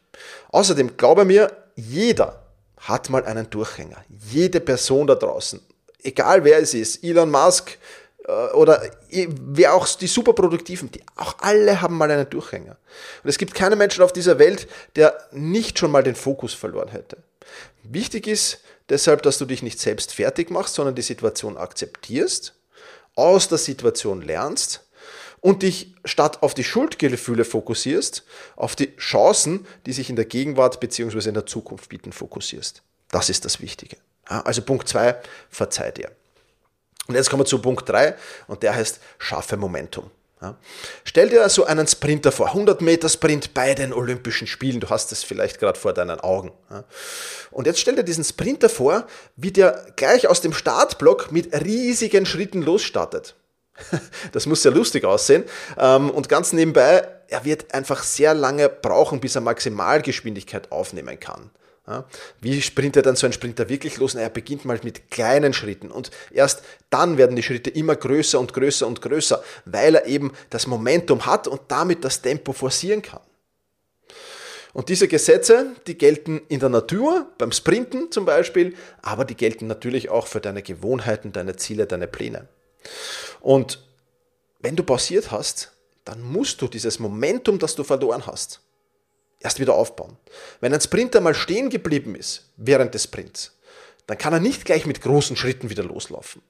Außerdem, 0.50 0.98
glaube 0.98 1.26
mir, 1.26 1.52
jeder 1.76 2.44
hat 2.78 3.10
mal 3.10 3.26
einen 3.26 3.50
Durchhänger. 3.50 4.04
Jede 4.08 4.60
Person 4.60 5.08
da 5.08 5.16
draußen, 5.16 5.62
egal 6.04 6.44
wer 6.44 6.60
es 6.60 6.74
ist, 6.74 7.04
Elon 7.04 7.32
Musk, 7.32 7.78
oder 8.54 8.82
wer 9.10 9.74
auch 9.74 9.88
die 9.88 10.08
superproduktiven, 10.08 10.92
die 10.92 11.02
auch 11.16 11.38
alle 11.40 11.82
haben 11.82 11.98
mal 11.98 12.12
einen 12.12 12.30
Durchhänger. 12.30 12.78
Und 13.24 13.30
es 13.30 13.38
gibt 13.38 13.56
keinen 13.56 13.78
Menschen 13.78 14.04
auf 14.04 14.12
dieser 14.12 14.38
Welt, 14.38 14.68
der 14.96 15.18
nicht 15.32 15.80
schon 15.80 15.92
mal 15.92 16.04
den 16.04 16.16
Fokus 16.16 16.54
verloren 16.54 16.90
hätte. 16.90 17.18
Wichtig 17.84 18.28
ist 18.28 18.60
deshalb, 18.90 19.22
dass 19.22 19.38
du 19.38 19.46
dich 19.46 19.64
nicht 19.64 19.80
selbst 19.80 20.14
fertig 20.14 20.50
machst, 20.50 20.76
sondern 20.76 20.96
die 20.96 21.02
Situation 21.02 21.58
akzeptierst, 21.58 22.54
aus 23.16 23.48
der 23.48 23.58
Situation 23.58 24.22
lernst 24.22 24.84
und 25.40 25.64
dich 25.64 25.96
statt 26.04 26.44
auf 26.44 26.54
die 26.54 26.66
Schuldgefühle 26.66 27.46
fokussierst, 27.46 28.26
auf 28.58 28.76
die 28.76 28.96
Chancen, 28.98 29.66
die 29.86 29.94
sich 29.94 30.10
in 30.10 30.18
der 30.18 30.26
Gegenwart 30.26 30.82
bzw. 30.82 31.30
in 31.30 31.34
der 31.34 31.46
Zukunft 31.46 31.90
bieten, 31.90 32.12
fokussierst. 32.12 32.84
Das 33.10 33.30
ist 33.30 33.46
das 33.46 33.62
Wichtige. 33.62 33.96
Also 34.26 34.62
Punkt 34.62 34.90
2, 34.90 35.16
verzeih 35.50 35.92
dir. 35.92 36.12
Und 37.08 37.16
jetzt 37.16 37.30
kommen 37.30 37.42
wir 37.42 37.46
zu 37.46 37.60
Punkt 37.60 37.88
3 37.88 38.16
und 38.48 38.64
der 38.64 38.76
heißt, 38.76 39.00
schaffe 39.18 39.58
Momentum. 39.58 40.10
Ja. 40.42 40.56
Stell 41.04 41.30
dir 41.30 41.42
also 41.42 41.66
einen 41.66 41.88
Sprinter 41.88 42.32
vor, 42.32 42.48
100 42.48 42.82
Meter 42.82 43.10
Sprint 43.10 43.56
bei 43.56 43.74
den 43.74 43.92
Olympischen 43.92 44.46
Spielen, 44.46 44.80
du 44.80 44.90
hast 44.90 45.12
es 45.12 45.24
vielleicht 45.24 45.60
gerade 45.60 45.80
vor 45.80 45.94
deinen 45.94 46.20
Augen. 46.20 46.52
Ja. 46.70 46.84
Und 47.50 47.66
jetzt 47.66 47.80
stell 47.80 47.96
dir 47.96 48.04
diesen 48.04 48.24
Sprinter 48.24 48.70
vor, 48.70 49.08
wie 49.36 49.52
der 49.52 49.88
gleich 49.96 50.28
aus 50.28 50.42
dem 50.42 50.54
Startblock 50.54 51.32
mit 51.32 51.54
riesigen 51.54 52.26
Schritten 52.26 52.62
losstartet. 52.62 53.36
Das 54.32 54.46
muss 54.46 54.64
sehr 54.64 54.72
lustig 54.72 55.06
aussehen. 55.06 55.44
Ähm, 55.78 56.10
und 56.10 56.30
ganz 56.30 56.54
nebenbei, 56.54 57.08
er 57.28 57.46
wird 57.46 57.74
einfach 57.74 58.04
sehr 58.04 58.34
lange 58.34 58.70
brauchen, 58.70 59.20
bis 59.20 59.36
er 59.36 59.42
Maximalgeschwindigkeit 59.42 60.72
aufnehmen 60.72 61.20
kann. 61.20 61.52
Wie 62.42 62.62
sprintet 62.62 63.06
dann 63.06 63.16
so 63.16 63.26
ein 63.26 63.34
Sprinter 63.34 63.70
wirklich 63.70 63.98
los? 63.98 64.14
Na, 64.14 64.22
er 64.22 64.30
beginnt 64.30 64.66
mal 64.66 64.80
mit 64.84 65.10
kleinen 65.10 65.54
Schritten 65.54 65.90
und 65.90 66.12
erst 66.32 66.62
dann 66.90 67.18
werden 67.18 67.36
die 67.36 67.44
Schritte 67.44 67.70
immer 67.70 67.96
größer 67.96 68.40
und 68.40 68.54
größer 68.54 68.86
und 68.86 69.02
größer, 69.02 69.42
weil 69.66 69.96
er 69.96 70.06
eben 70.06 70.34
das 70.50 70.68
Momentum 70.68 71.26
hat 71.26 71.48
und 71.48 71.62
damit 71.70 72.04
das 72.04 72.22
Tempo 72.22 72.52
forcieren 72.52 73.02
kann. 73.02 73.22
Und 74.74 74.90
diese 74.90 75.08
Gesetze, 75.08 75.76
die 75.88 75.98
gelten 75.98 76.42
in 76.50 76.60
der 76.60 76.70
Natur, 76.70 77.32
beim 77.38 77.52
Sprinten 77.52 78.12
zum 78.12 78.26
Beispiel, 78.26 78.76
aber 79.02 79.24
die 79.24 79.36
gelten 79.36 79.68
natürlich 79.68 80.10
auch 80.10 80.28
für 80.28 80.42
deine 80.42 80.62
Gewohnheiten, 80.62 81.32
deine 81.32 81.56
Ziele, 81.56 81.88
deine 81.88 82.08
Pläne. 82.08 82.48
Und 83.40 83.82
wenn 84.60 84.76
du 84.76 84.84
pausiert 84.84 85.32
hast, 85.32 85.72
dann 86.04 86.22
musst 86.22 86.62
du 86.62 86.68
dieses 86.68 87.00
Momentum, 87.00 87.60
das 87.60 87.76
du 87.76 87.84
verloren 87.84 88.28
hast, 88.28 88.62
erst 89.40 89.60
wieder 89.60 89.74
aufbauen. 89.74 90.18
Wenn 90.60 90.74
ein 90.74 90.82
Sprinter 90.82 91.22
mal 91.22 91.36
stehen 91.36 91.70
geblieben 91.70 92.16
ist 92.16 92.50
während 92.58 92.94
des 92.94 93.04
Sprints, 93.04 93.58
dann 94.08 94.18
kann 94.18 94.34
er 94.34 94.40
nicht 94.40 94.66
gleich 94.66 94.86
mit 94.86 95.02
großen 95.02 95.36
Schritten 95.36 95.70
wieder 95.70 95.84
loslaufen, 95.84 96.42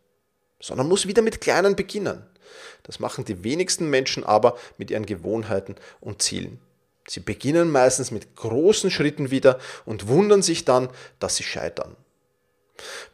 sondern 0.60 0.88
muss 0.88 1.08
wieder 1.08 1.22
mit 1.22 1.42
kleinen 1.42 1.76
beginnen. 1.76 2.24
Das 2.84 3.00
machen 3.00 3.26
die 3.26 3.44
wenigsten 3.44 3.90
Menschen 3.90 4.24
aber 4.24 4.58
mit 4.78 4.92
ihren 4.92 5.06
Gewohnheiten 5.06 5.76
und 6.00 6.22
Zielen. 6.22 6.60
Sie 7.08 7.20
beginnen 7.20 7.72
meistens 7.72 8.12
mit 8.12 8.36
großen 8.36 8.92
Schritten 8.92 9.32
wieder 9.32 9.60
und 9.86 10.08
wundern 10.08 10.42
sich 10.42 10.66
dann, 10.66 10.90
dass 11.20 11.38
sie 11.38 11.44
scheitern. 11.44 11.96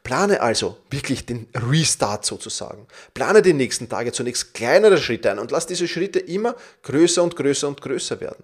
Plane 0.04 0.42
also 0.42 0.78
wirklich 0.90 1.26
den 1.26 1.48
Restart 1.56 2.26
sozusagen. 2.26 2.88
Plane 3.14 3.42
die 3.42 3.54
nächsten 3.54 3.88
Tage 3.88 4.12
zunächst 4.12 4.54
kleinere 4.54 4.98
Schritte 4.98 5.32
ein 5.32 5.40
und 5.40 5.52
lass 5.52 5.68
diese 5.68 5.88
Schritte 5.88 6.20
immer 6.20 6.56
größer 6.82 7.24
und 7.24 7.36
größer 7.36 7.68
und 7.68 7.82
größer 7.82 8.20
werden. 8.20 8.44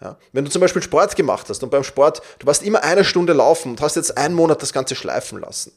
Ja, 0.00 0.18
wenn 0.32 0.44
du 0.44 0.50
zum 0.50 0.60
Beispiel 0.60 0.82
Sport 0.82 1.16
gemacht 1.16 1.48
hast 1.48 1.62
und 1.62 1.70
beim 1.70 1.84
Sport, 1.84 2.22
du 2.38 2.46
warst 2.46 2.62
immer 2.62 2.82
eine 2.82 3.04
Stunde 3.04 3.32
laufen 3.32 3.72
und 3.72 3.80
hast 3.80 3.96
jetzt 3.96 4.16
einen 4.16 4.34
Monat 4.34 4.62
das 4.62 4.72
Ganze 4.72 4.94
schleifen 4.94 5.40
lassen, 5.40 5.72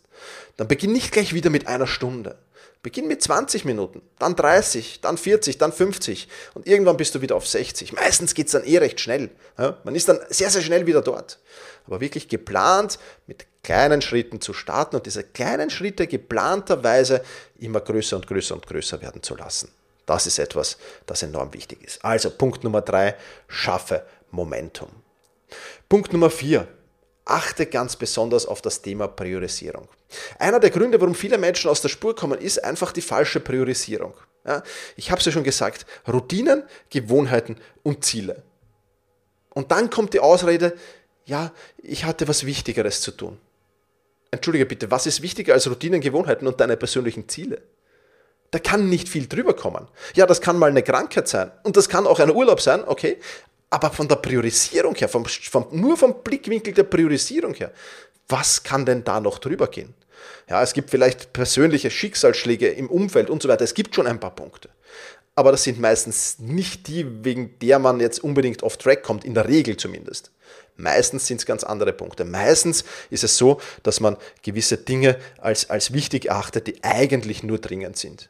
dann 0.57 0.67
beginn 0.67 0.91
nicht 0.91 1.11
gleich 1.11 1.33
wieder 1.33 1.49
mit 1.49 1.67
einer 1.67 1.87
Stunde. 1.87 2.37
Beginn 2.83 3.07
mit 3.07 3.21
20 3.21 3.65
Minuten, 3.65 4.01
dann 4.19 4.35
30, 4.35 5.01
dann 5.01 5.17
40, 5.17 5.57
dann 5.57 5.73
50 5.73 6.27
und 6.53 6.67
irgendwann 6.67 6.95
bist 6.95 7.15
du 7.15 7.21
wieder 7.21 7.35
auf 7.35 7.47
60. 7.47 7.93
Meistens 7.93 8.33
geht 8.33 8.45
es 8.45 8.51
dann 8.53 8.63
eh 8.63 8.77
recht 8.77 8.99
schnell. 8.99 9.31
Ja, 9.57 9.77
man 9.83 9.95
ist 9.95 10.07
dann 10.07 10.19
sehr, 10.29 10.49
sehr 10.49 10.61
schnell 10.61 10.85
wieder 10.85 11.01
dort. 11.01 11.39
Aber 11.87 12.01
wirklich 12.01 12.29
geplant 12.29 12.99
mit 13.25 13.45
kleinen 13.63 14.01
Schritten 14.01 14.41
zu 14.41 14.53
starten 14.53 14.95
und 14.95 15.05
diese 15.05 15.23
kleinen 15.23 15.69
Schritte 15.69 16.07
geplanterweise 16.07 17.23
immer 17.57 17.81
größer 17.81 18.15
und 18.15 18.27
größer 18.27 18.55
und 18.55 18.67
größer 18.67 19.01
werden 19.01 19.23
zu 19.23 19.35
lassen. 19.35 19.69
Das 20.07 20.25
ist 20.25 20.39
etwas, 20.39 20.77
das 21.05 21.21
enorm 21.21 21.53
wichtig 21.53 21.83
ist. 21.83 22.03
Also 22.03 22.31
Punkt 22.31 22.63
Nummer 22.63 22.81
drei, 22.81 23.15
schaffe 23.47 24.03
Momentum. 24.31 24.89
Punkt 25.87 26.11
Nummer 26.13 26.29
vier, 26.29 26.67
achte 27.25 27.65
ganz 27.65 27.95
besonders 27.95 28.45
auf 28.45 28.61
das 28.61 28.81
Thema 28.81 29.07
Priorisierung. 29.07 29.87
Einer 30.39 30.59
der 30.59 30.69
Gründe, 30.69 30.99
warum 30.99 31.13
viele 31.13 31.37
Menschen 31.37 31.69
aus 31.69 31.81
der 31.81 31.89
Spur 31.89 32.15
kommen, 32.15 32.39
ist 32.39 32.63
einfach 32.63 32.93
die 32.93 33.01
falsche 33.01 33.41
Priorisierung. 33.41 34.13
Ja, 34.45 34.63
ich 34.95 35.11
habe 35.11 35.19
es 35.19 35.25
ja 35.25 35.31
schon 35.33 35.43
gesagt, 35.43 35.85
Routinen, 36.07 36.63
Gewohnheiten 36.89 37.57
und 37.83 38.05
Ziele. 38.05 38.43
Und 39.49 39.71
dann 39.71 39.89
kommt 39.89 40.13
die 40.13 40.21
Ausrede, 40.21 40.77
ja, 41.25 41.51
ich 41.79 42.05
hatte 42.05 42.29
was 42.29 42.45
Wichtigeres 42.45 43.01
zu 43.01 43.11
tun. 43.11 43.37
Entschuldige 44.31 44.65
bitte, 44.65 44.89
was 44.89 45.05
ist 45.05 45.21
wichtiger 45.21 45.53
als 45.53 45.69
Routinen, 45.69 45.99
Gewohnheiten 45.99 46.47
und 46.47 46.61
deine 46.61 46.77
persönlichen 46.77 47.27
Ziele? 47.27 47.61
Da 48.51 48.59
kann 48.59 48.89
nicht 48.89 49.09
viel 49.09 49.27
drüber 49.27 49.55
kommen. 49.55 49.87
Ja, 50.15 50.25
das 50.25 50.39
kann 50.41 50.57
mal 50.57 50.69
eine 50.69 50.83
Krankheit 50.83 51.27
sein 51.27 51.51
und 51.63 51.75
das 51.75 51.89
kann 51.89 52.07
auch 52.07 52.19
ein 52.19 52.31
Urlaub 52.31 52.61
sein, 52.61 52.83
okay, 52.85 53.17
aber 53.69 53.91
von 53.91 54.07
der 54.07 54.15
Priorisierung 54.15 54.95
her, 54.95 55.09
vom, 55.09 55.25
vom, 55.25 55.67
nur 55.71 55.97
vom 55.97 56.23
Blickwinkel 56.23 56.73
der 56.73 56.83
Priorisierung 56.83 57.53
her, 57.55 57.71
was 58.29 58.63
kann 58.63 58.85
denn 58.85 59.03
da 59.03 59.19
noch 59.19 59.39
drüber 59.39 59.67
gehen? 59.67 59.93
Ja, 60.49 60.63
es 60.63 60.73
gibt 60.73 60.89
vielleicht 60.89 61.33
persönliche 61.33 61.91
Schicksalsschläge 61.91 62.69
im 62.69 62.89
Umfeld 62.89 63.29
und 63.29 63.41
so 63.41 63.49
weiter. 63.49 63.63
Es 63.63 63.73
gibt 63.73 63.95
schon 63.95 64.07
ein 64.07 64.19
paar 64.19 64.35
Punkte. 64.35 64.69
Aber 65.35 65.51
das 65.51 65.63
sind 65.63 65.79
meistens 65.79 66.39
nicht 66.39 66.87
die, 66.87 67.23
wegen 67.23 67.59
der 67.59 67.79
man 67.79 67.99
jetzt 67.99 68.23
unbedingt 68.23 68.63
off 68.63 68.77
track 68.77 69.03
kommt, 69.03 69.23
in 69.23 69.33
der 69.33 69.47
Regel 69.47 69.77
zumindest. 69.77 70.31
Meistens 70.77 71.27
sind 71.27 71.37
es 71.37 71.45
ganz 71.45 71.63
andere 71.63 71.93
Punkte. 71.93 72.23
Meistens 72.23 72.85
ist 73.09 73.23
es 73.23 73.37
so, 73.37 73.59
dass 73.83 73.99
man 73.99 74.17
gewisse 74.41 74.77
Dinge 74.77 75.17
als, 75.37 75.69
als 75.69 75.93
wichtig 75.93 76.25
erachtet, 76.25 76.67
die 76.67 76.83
eigentlich 76.83 77.43
nur 77.43 77.59
dringend 77.59 77.97
sind. 77.97 78.29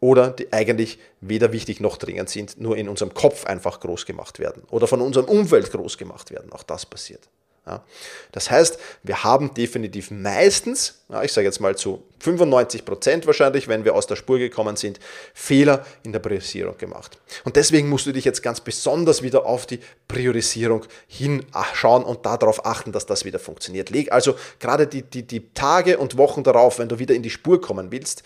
Oder 0.00 0.30
die 0.30 0.52
eigentlich 0.52 0.98
weder 1.20 1.52
wichtig 1.52 1.80
noch 1.80 1.96
dringend 1.96 2.28
sind, 2.28 2.60
nur 2.60 2.76
in 2.76 2.88
unserem 2.88 3.14
Kopf 3.14 3.46
einfach 3.46 3.80
groß 3.80 4.06
gemacht 4.06 4.38
werden. 4.38 4.62
Oder 4.70 4.86
von 4.86 5.00
unserem 5.00 5.26
Umfeld 5.26 5.70
groß 5.70 5.98
gemacht 5.98 6.30
werden. 6.30 6.52
Auch 6.52 6.62
das 6.62 6.86
passiert. 6.86 7.28
Ja. 7.66 7.82
Das 8.30 8.48
heißt, 8.48 8.78
wir 9.02 9.24
haben 9.24 9.52
definitiv 9.52 10.12
meistens, 10.12 11.02
ja, 11.08 11.24
ich 11.24 11.32
sage 11.32 11.48
jetzt 11.48 11.60
mal 11.60 11.76
zu 11.76 12.04
95 12.20 12.84
Prozent 12.84 13.26
wahrscheinlich, 13.26 13.66
wenn 13.66 13.84
wir 13.84 13.96
aus 13.96 14.06
der 14.06 14.14
Spur 14.14 14.38
gekommen 14.38 14.76
sind, 14.76 15.00
Fehler 15.34 15.84
in 16.04 16.12
der 16.12 16.20
Priorisierung 16.20 16.78
gemacht. 16.78 17.18
Und 17.44 17.56
deswegen 17.56 17.88
musst 17.88 18.06
du 18.06 18.12
dich 18.12 18.24
jetzt 18.24 18.40
ganz 18.40 18.60
besonders 18.60 19.22
wieder 19.22 19.46
auf 19.46 19.66
die 19.66 19.80
Priorisierung 20.06 20.84
hinschauen 21.08 22.04
und 22.04 22.24
darauf 22.24 22.64
achten, 22.64 22.92
dass 22.92 23.04
das 23.04 23.24
wieder 23.24 23.40
funktioniert. 23.40 23.90
Leg 23.90 24.12
also 24.12 24.36
gerade 24.60 24.86
die, 24.86 25.02
die, 25.02 25.24
die 25.24 25.52
Tage 25.52 25.98
und 25.98 26.16
Wochen 26.16 26.44
darauf, 26.44 26.78
wenn 26.78 26.88
du 26.88 27.00
wieder 27.00 27.16
in 27.16 27.24
die 27.24 27.30
Spur 27.30 27.60
kommen 27.60 27.90
willst, 27.90 28.22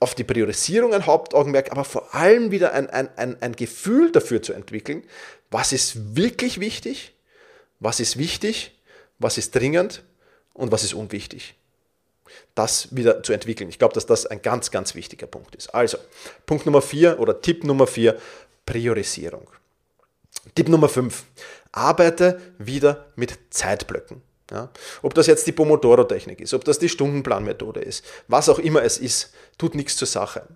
auf 0.00 0.14
die 0.14 0.24
Priorisierung 0.24 0.94
ein 0.94 1.06
Hauptaugenmerk, 1.06 1.72
aber 1.72 1.84
vor 1.84 2.14
allem 2.14 2.50
wieder 2.50 2.72
ein, 2.72 2.88
ein, 2.90 3.08
ein, 3.16 3.40
ein 3.42 3.52
Gefühl 3.56 4.12
dafür 4.12 4.42
zu 4.42 4.52
entwickeln, 4.52 5.02
was 5.50 5.72
ist 5.72 6.16
wirklich 6.16 6.60
wichtig 6.60 7.12
was 7.80 8.00
ist 8.00 8.16
wichtig, 8.16 8.72
was 9.18 9.38
ist 9.38 9.54
dringend 9.54 10.02
und 10.54 10.72
was 10.72 10.84
ist 10.84 10.94
unwichtig. 10.94 11.54
Das 12.54 12.94
wieder 12.96 13.22
zu 13.22 13.32
entwickeln. 13.32 13.68
Ich 13.68 13.78
glaube, 13.78 13.94
dass 13.94 14.06
das 14.06 14.26
ein 14.26 14.42
ganz, 14.42 14.70
ganz 14.70 14.94
wichtiger 14.94 15.26
Punkt 15.26 15.54
ist. 15.54 15.74
Also, 15.74 15.98
Punkt 16.46 16.66
Nummer 16.66 16.82
vier 16.82 17.20
oder 17.20 17.40
Tipp 17.40 17.64
Nummer 17.64 17.86
vier, 17.86 18.18
Priorisierung. 18.64 19.48
Tipp 20.54 20.68
Nummer 20.68 20.88
fünf, 20.88 21.24
arbeite 21.72 22.40
wieder 22.58 23.06
mit 23.16 23.38
Zeitblöcken. 23.50 24.22
Ja, 24.50 24.70
ob 25.02 25.14
das 25.14 25.26
jetzt 25.26 25.46
die 25.48 25.52
Pomodoro-Technik 25.52 26.40
ist, 26.40 26.54
ob 26.54 26.64
das 26.64 26.78
die 26.78 26.88
Stundenplanmethode 26.88 27.80
ist, 27.80 28.04
was 28.28 28.48
auch 28.48 28.60
immer 28.60 28.84
es 28.84 28.98
ist, 28.98 29.34
tut 29.58 29.74
nichts 29.74 29.96
zur 29.96 30.06
Sache. 30.06 30.46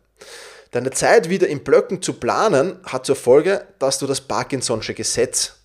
Deine 0.70 0.92
Zeit 0.92 1.28
wieder 1.28 1.48
in 1.48 1.64
Blöcken 1.64 2.00
zu 2.00 2.12
planen, 2.12 2.78
hat 2.84 3.04
zur 3.04 3.16
Folge, 3.16 3.66
dass 3.80 3.98
du 3.98 4.06
das 4.06 4.28
Parkinson'sche 4.28 4.94
Gesetz 4.94 5.56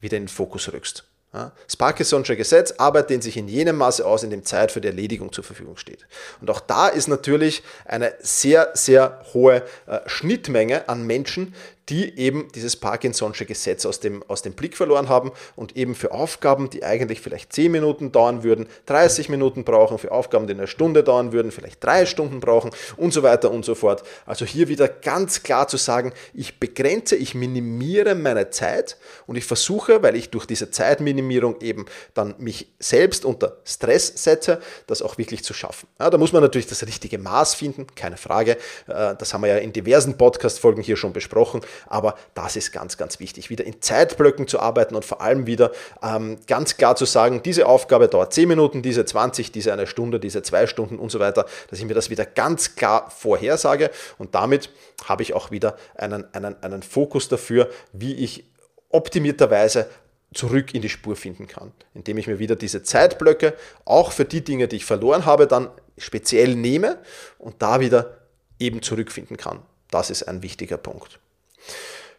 wieder 0.00 0.18
in 0.18 0.24
den 0.24 0.28
Fokus 0.28 0.70
rückst. 0.70 1.04
Das 1.32 1.76
Parkinson'sche 1.78 2.34
Gesetz, 2.34 2.72
Arbeit 2.72 3.08
dehnt 3.08 3.22
sich 3.22 3.36
in 3.36 3.46
jenem 3.46 3.76
Maße 3.76 4.04
aus, 4.04 4.24
in 4.24 4.30
dem 4.30 4.44
Zeit 4.44 4.72
für 4.72 4.80
die 4.80 4.88
Erledigung 4.88 5.32
zur 5.32 5.44
Verfügung 5.44 5.76
steht. 5.76 6.06
Und 6.40 6.50
auch 6.50 6.58
da 6.58 6.88
ist 6.88 7.06
natürlich 7.06 7.62
eine 7.84 8.14
sehr, 8.18 8.70
sehr 8.74 9.24
hohe 9.32 9.62
äh, 9.86 10.00
Schnittmenge 10.06 10.88
an 10.88 11.06
Menschen, 11.06 11.54
die 11.90 12.16
eben 12.16 12.48
dieses 12.54 12.80
Parkinson'sche 12.80 13.44
Gesetz 13.44 13.84
aus 13.84 13.98
dem, 13.98 14.22
aus 14.28 14.42
dem 14.42 14.52
Blick 14.52 14.76
verloren 14.76 15.08
haben 15.08 15.32
und 15.56 15.76
eben 15.76 15.96
für 15.96 16.12
Aufgaben, 16.12 16.70
die 16.70 16.84
eigentlich 16.84 17.20
vielleicht 17.20 17.52
10 17.52 17.72
Minuten 17.72 18.12
dauern 18.12 18.44
würden, 18.44 18.68
30 18.86 19.28
Minuten 19.28 19.64
brauchen, 19.64 19.98
für 19.98 20.12
Aufgaben, 20.12 20.46
die 20.46 20.54
eine 20.54 20.68
Stunde 20.68 21.02
dauern 21.02 21.32
würden, 21.32 21.50
vielleicht 21.50 21.82
drei 21.82 22.06
Stunden 22.06 22.38
brauchen 22.38 22.70
und 22.96 23.12
so 23.12 23.24
weiter 23.24 23.50
und 23.50 23.64
so 23.64 23.74
fort. 23.74 24.04
Also 24.24 24.46
hier 24.46 24.68
wieder 24.68 24.86
ganz 24.86 25.42
klar 25.42 25.66
zu 25.66 25.76
sagen, 25.76 26.12
ich 26.32 26.60
begrenze, 26.60 27.16
ich 27.16 27.34
minimiere 27.34 28.14
meine 28.14 28.50
Zeit 28.50 28.96
und 29.26 29.34
ich 29.34 29.44
versuche, 29.44 30.02
weil 30.02 30.14
ich 30.14 30.30
durch 30.30 30.46
diese 30.46 30.70
Zeitminimierung 30.70 31.60
eben 31.60 31.86
dann 32.14 32.36
mich 32.38 32.72
selbst 32.78 33.24
unter 33.24 33.56
Stress 33.64 34.12
setze, 34.14 34.60
das 34.86 35.02
auch 35.02 35.18
wirklich 35.18 35.42
zu 35.42 35.54
schaffen. 35.54 35.88
Ja, 35.98 36.08
da 36.08 36.18
muss 36.18 36.32
man 36.32 36.42
natürlich 36.42 36.68
das 36.68 36.86
richtige 36.86 37.18
Maß 37.18 37.56
finden, 37.56 37.88
keine 37.96 38.16
Frage. 38.16 38.52
Äh, 38.86 39.16
das 39.16 39.34
haben 39.34 39.42
wir 39.42 39.48
ja 39.48 39.56
in 39.56 39.72
diversen 39.72 40.16
Podcast-Folgen 40.16 40.82
hier 40.82 40.96
schon 40.96 41.12
besprochen 41.12 41.62
aber 41.86 42.16
das 42.34 42.56
ist 42.56 42.72
ganz, 42.72 42.96
ganz 42.96 43.20
wichtig, 43.20 43.50
wieder 43.50 43.64
in 43.64 43.80
Zeitblöcken 43.80 44.46
zu 44.46 44.60
arbeiten 44.60 44.94
und 44.94 45.04
vor 45.04 45.20
allem 45.20 45.46
wieder 45.46 45.72
ähm, 46.02 46.38
ganz 46.46 46.76
klar 46.76 46.96
zu 46.96 47.04
sagen, 47.04 47.42
diese 47.42 47.66
Aufgabe 47.66 48.08
dauert 48.08 48.32
10 48.32 48.48
Minuten, 48.48 48.82
diese 48.82 49.04
20, 49.04 49.52
diese 49.52 49.72
eine 49.72 49.86
Stunde, 49.86 50.20
diese 50.20 50.42
zwei 50.42 50.66
Stunden 50.66 50.98
und 50.98 51.10
so 51.10 51.20
weiter, 51.20 51.46
dass 51.68 51.78
ich 51.78 51.84
mir 51.84 51.94
das 51.94 52.10
wieder 52.10 52.26
ganz 52.26 52.76
klar 52.76 53.10
vorhersage 53.10 53.90
und 54.18 54.34
damit 54.34 54.70
habe 55.04 55.22
ich 55.22 55.34
auch 55.34 55.50
wieder 55.50 55.76
einen, 55.94 56.32
einen, 56.34 56.62
einen 56.62 56.82
Fokus 56.82 57.28
dafür, 57.28 57.70
wie 57.92 58.14
ich 58.14 58.44
optimierterweise 58.90 59.88
zurück 60.34 60.74
in 60.74 60.82
die 60.82 60.88
Spur 60.88 61.16
finden 61.16 61.46
kann, 61.46 61.72
indem 61.94 62.18
ich 62.18 62.26
mir 62.26 62.38
wieder 62.38 62.56
diese 62.56 62.82
Zeitblöcke 62.82 63.54
auch 63.84 64.12
für 64.12 64.24
die 64.24 64.44
Dinge, 64.44 64.68
die 64.68 64.76
ich 64.76 64.84
verloren 64.84 65.26
habe, 65.26 65.46
dann 65.46 65.70
speziell 65.98 66.54
nehme 66.54 66.98
und 67.38 67.62
da 67.62 67.80
wieder 67.80 68.18
eben 68.58 68.82
zurückfinden 68.82 69.36
kann. 69.36 69.62
Das 69.90 70.10
ist 70.10 70.24
ein 70.24 70.42
wichtiger 70.42 70.76
Punkt. 70.76 71.18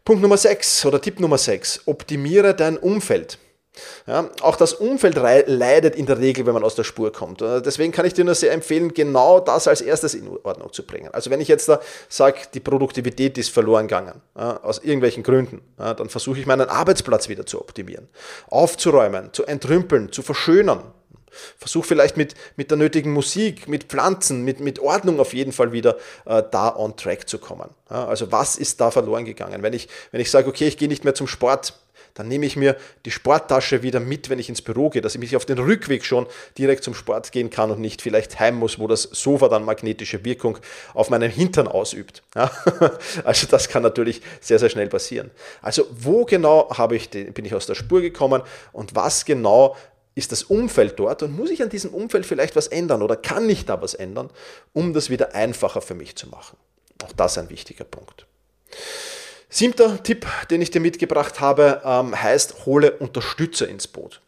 Punkt 0.04 0.22
Nummer 0.22 0.38
6 0.38 0.86
oder 0.86 1.02
Tipp 1.02 1.20
Nummer 1.20 1.38
6, 1.38 1.82
optimiere 1.86 2.56
dein 2.56 2.78
Umfeld. 2.78 3.38
Ja, 4.06 4.30
auch 4.42 4.58
das 4.58 4.74
Umfeld 4.74 5.16
leidet 5.16 5.96
in 5.96 6.06
der 6.06 6.20
Regel, 6.20 6.46
wenn 6.46 6.54
man 6.54 6.64
aus 6.64 6.76
der 6.76 6.84
Spur 6.84 7.14
kommt. 7.14 7.42
Äh, 7.42 7.62
deswegen 7.62 7.94
kann 7.94 8.06
ich 8.06 8.14
dir 8.14 8.26
nur 8.26 8.36
sehr 8.36 8.52
empfehlen, 8.52 8.94
genau 8.94 9.40
das 9.40 9.68
als 9.68 9.80
erstes 9.80 10.14
in 10.14 10.28
Ordnung 10.44 10.74
zu 10.74 10.86
bringen. 10.86 11.10
Also 11.14 11.30
wenn 11.30 11.40
ich 11.40 11.48
jetzt 11.48 11.70
da 11.70 11.80
sage, 12.10 12.42
die 12.54 12.60
Produktivität 12.60 13.38
ist 13.38 13.50
verloren 13.50 13.88
gegangen, 13.88 14.22
aus 14.34 14.80
irgendwelchen 14.80 15.24
Gründen, 15.24 15.62
dann 15.78 16.10
versuche 16.10 16.40
ich 16.40 16.46
meinen 16.46 16.68
Arbeitsplatz 16.70 17.30
wieder 17.30 17.46
zu 17.46 17.60
optimieren, 17.62 18.08
aufzuräumen, 18.50 19.32
zu 19.34 19.46
entrümpeln, 19.46 20.12
zu 20.12 20.22
verschönern. 20.22 20.84
Versuch 21.58 21.86
vielleicht 21.86 22.18
mit, 22.18 22.36
mit 22.56 22.72
der 22.72 22.78
nötigen 22.78 23.12
Musik, 23.12 23.68
mit 23.68 23.86
Pflanzen, 23.86 24.44
mit, 24.44 24.60
mit 24.60 24.80
Ordnung 24.80 25.20
auf 25.20 25.34
jeden 25.34 25.52
Fall 25.52 25.72
wieder 25.72 25.98
äh, 26.26 26.44
da 26.52 26.76
on 26.76 26.96
track 26.98 27.28
zu 27.28 27.40
kommen. 27.40 27.70
Ja, 27.90 28.06
also 28.06 28.32
was 28.32 28.58
ist 28.58 28.82
da 28.82 28.92
verloren 28.92 29.26
gegangen? 29.26 29.64
Wenn 29.64 29.74
ich, 29.74 29.88
wenn 30.12 30.22
ich 30.22 30.32
sage, 30.32 30.48
okay, 30.48 30.68
ich 30.68 30.78
gehe 30.78 30.88
nicht 30.88 31.04
mehr 31.04 31.16
zum 31.16 31.28
Sport, 31.28 31.74
dann 32.14 32.28
nehme 32.28 32.46
ich 32.46 32.56
mir 32.56 32.76
die 33.06 33.12
Sporttasche 33.12 33.84
wieder 33.84 34.00
mit, 34.00 34.30
wenn 34.30 34.40
ich 34.40 34.50
ins 34.50 34.62
Büro 34.62 34.90
gehe, 34.90 35.02
dass 35.02 35.16
ich 35.16 35.20
mich 35.20 35.36
auf 35.36 35.46
den 35.46 35.60
Rückweg 35.60 36.06
schon 36.06 36.28
direkt 36.58 36.84
zum 36.84 36.94
Sport 36.94 37.32
gehen 37.32 37.50
kann 37.50 37.72
und 37.72 37.80
nicht 37.80 38.02
vielleicht 38.02 38.40
heim 38.40 38.56
muss, 38.56 38.80
wo 38.80 38.88
das 38.88 39.04
Sofa 39.04 39.48
dann 39.48 39.64
magnetische 39.64 40.26
Wirkung 40.26 40.58
auf 40.94 41.10
meinen 41.10 41.32
Hintern 41.32 41.68
ausübt. 41.68 42.24
Ja? 42.36 42.52
Also 43.24 43.48
das 43.48 43.70
kann 43.70 43.84
natürlich 43.84 44.22
sehr, 44.40 44.60
sehr 44.60 44.70
schnell 44.70 44.88
passieren. 44.88 45.32
Also 45.62 45.86
wo 45.92 46.26
genau 46.26 46.70
habe 46.76 46.96
ich 46.96 47.10
den, 47.10 47.34
bin 47.34 47.46
ich 47.46 47.54
aus 47.54 47.66
der 47.66 47.76
Spur 47.76 48.02
gekommen 48.02 48.42
und 48.72 48.96
was 48.96 49.26
genau 49.26 49.76
ist 50.16 50.32
das 50.32 50.44
Umfeld 50.44 51.00
dort 51.00 51.24
und 51.24 51.36
muss 51.36 51.50
ich 51.50 51.62
an 51.62 51.70
diesem 51.70 51.94
Umfeld 51.94 52.26
vielleicht 52.26 52.56
was 52.56 52.68
ändern 52.68 53.02
oder 53.02 53.16
kann 53.16 53.50
ich 53.50 53.66
da 53.66 53.82
was 53.82 53.94
ändern, 53.94 54.30
um 54.74 54.94
das 54.94 55.10
wieder 55.10 55.36
einfacher 55.36 55.82
für 55.82 55.96
mich 55.96 56.16
zu 56.16 56.28
machen? 56.28 56.58
Auch 57.04 57.14
das 57.14 57.38
ein 57.38 57.50
wichtiger 57.50 57.86
Punkt. 57.86 58.26
Siebter 59.50 60.02
Tipp, 60.04 60.26
den 60.50 60.62
ich 60.62 60.72
dir 60.72 60.80
mitgebracht 60.80 61.40
habe, 61.40 61.82
ähm, 61.84 62.22
heißt, 62.22 62.66
hole 62.66 62.92
Unterstützer 62.98 63.68
ins 63.68 63.88
Boot. 63.88 64.22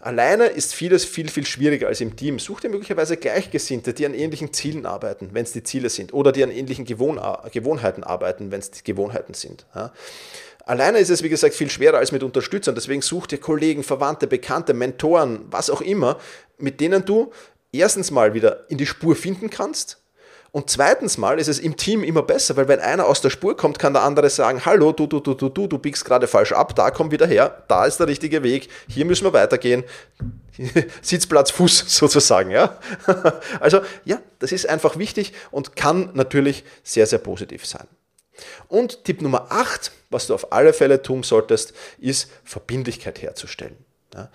Alleine 0.00 0.46
ist 0.46 0.74
vieles 0.74 1.04
viel, 1.04 1.28
viel 1.28 1.46
schwieriger 1.46 1.86
als 1.86 2.00
im 2.00 2.16
Team. 2.16 2.40
Such 2.40 2.58
dir 2.58 2.68
möglicherweise 2.68 3.16
Gleichgesinnte, 3.16 3.94
die 3.94 4.04
an 4.04 4.14
ähnlichen 4.14 4.52
Zielen 4.52 4.84
arbeiten, 4.84 5.30
wenn 5.32 5.44
es 5.44 5.52
die 5.52 5.62
Ziele 5.62 5.90
sind, 5.90 6.12
oder 6.12 6.32
die 6.32 6.42
an 6.42 6.50
ähnlichen 6.50 6.84
Gewohn 6.84 7.20
Gewohnheiten 7.52 8.02
arbeiten, 8.02 8.50
wenn 8.50 8.58
es 8.58 8.72
die 8.72 8.82
Gewohnheiten 8.82 9.34
sind. 9.34 9.64
Alleine 10.64 10.98
ist 10.98 11.10
es, 11.10 11.22
wie 11.22 11.28
gesagt, 11.28 11.54
viel 11.54 11.70
schwerer 11.70 11.98
als 11.98 12.12
mit 12.12 12.22
Unterstützern. 12.22 12.74
Deswegen 12.74 13.02
such 13.02 13.26
dir 13.26 13.38
Kollegen, 13.38 13.82
Verwandte, 13.82 14.26
Bekannte, 14.26 14.74
Mentoren, 14.74 15.40
was 15.50 15.70
auch 15.70 15.80
immer, 15.80 16.18
mit 16.58 16.80
denen 16.80 17.04
du 17.04 17.32
erstens 17.72 18.10
mal 18.10 18.34
wieder 18.34 18.70
in 18.70 18.78
die 18.78 18.86
Spur 18.86 19.16
finden 19.16 19.50
kannst. 19.50 19.98
Und 20.52 20.68
zweitens 20.68 21.16
mal 21.16 21.38
ist 21.40 21.48
es 21.48 21.58
im 21.58 21.78
Team 21.78 22.04
immer 22.04 22.22
besser, 22.22 22.56
weil 22.58 22.68
wenn 22.68 22.78
einer 22.78 23.06
aus 23.06 23.22
der 23.22 23.30
Spur 23.30 23.56
kommt, 23.56 23.78
kann 23.78 23.94
der 23.94 24.02
andere 24.02 24.28
sagen, 24.28 24.62
hallo, 24.66 24.92
du, 24.92 25.06
du, 25.06 25.18
du, 25.18 25.32
du, 25.32 25.48
du, 25.48 25.66
du 25.66 25.78
biegst 25.78 26.04
gerade 26.04 26.26
falsch 26.26 26.52
ab, 26.52 26.76
da 26.76 26.90
komm 26.90 27.10
wieder 27.10 27.26
her, 27.26 27.64
da 27.68 27.86
ist 27.86 27.98
der 27.98 28.06
richtige 28.06 28.42
Weg, 28.42 28.68
hier 28.86 29.06
müssen 29.06 29.24
wir 29.24 29.32
weitergehen. 29.32 29.82
Sitzplatz, 31.00 31.50
Fuß 31.50 31.84
sozusagen, 31.88 32.50
ja. 32.50 32.78
Also, 33.60 33.80
ja, 34.04 34.20
das 34.40 34.52
ist 34.52 34.68
einfach 34.68 34.98
wichtig 34.98 35.32
und 35.50 35.74
kann 35.74 36.10
natürlich 36.12 36.64
sehr, 36.82 37.06
sehr 37.06 37.18
positiv 37.18 37.64
sein. 37.64 37.88
Und 38.68 39.04
Tipp 39.04 39.22
Nummer 39.22 39.46
8, 39.50 39.92
was 40.10 40.26
du 40.26 40.34
auf 40.34 40.52
alle 40.52 40.72
Fälle 40.72 41.02
tun 41.02 41.22
solltest, 41.22 41.72
ist 41.98 42.30
Verbindlichkeit 42.44 43.22
herzustellen. 43.22 43.76
Ja, 44.14 44.30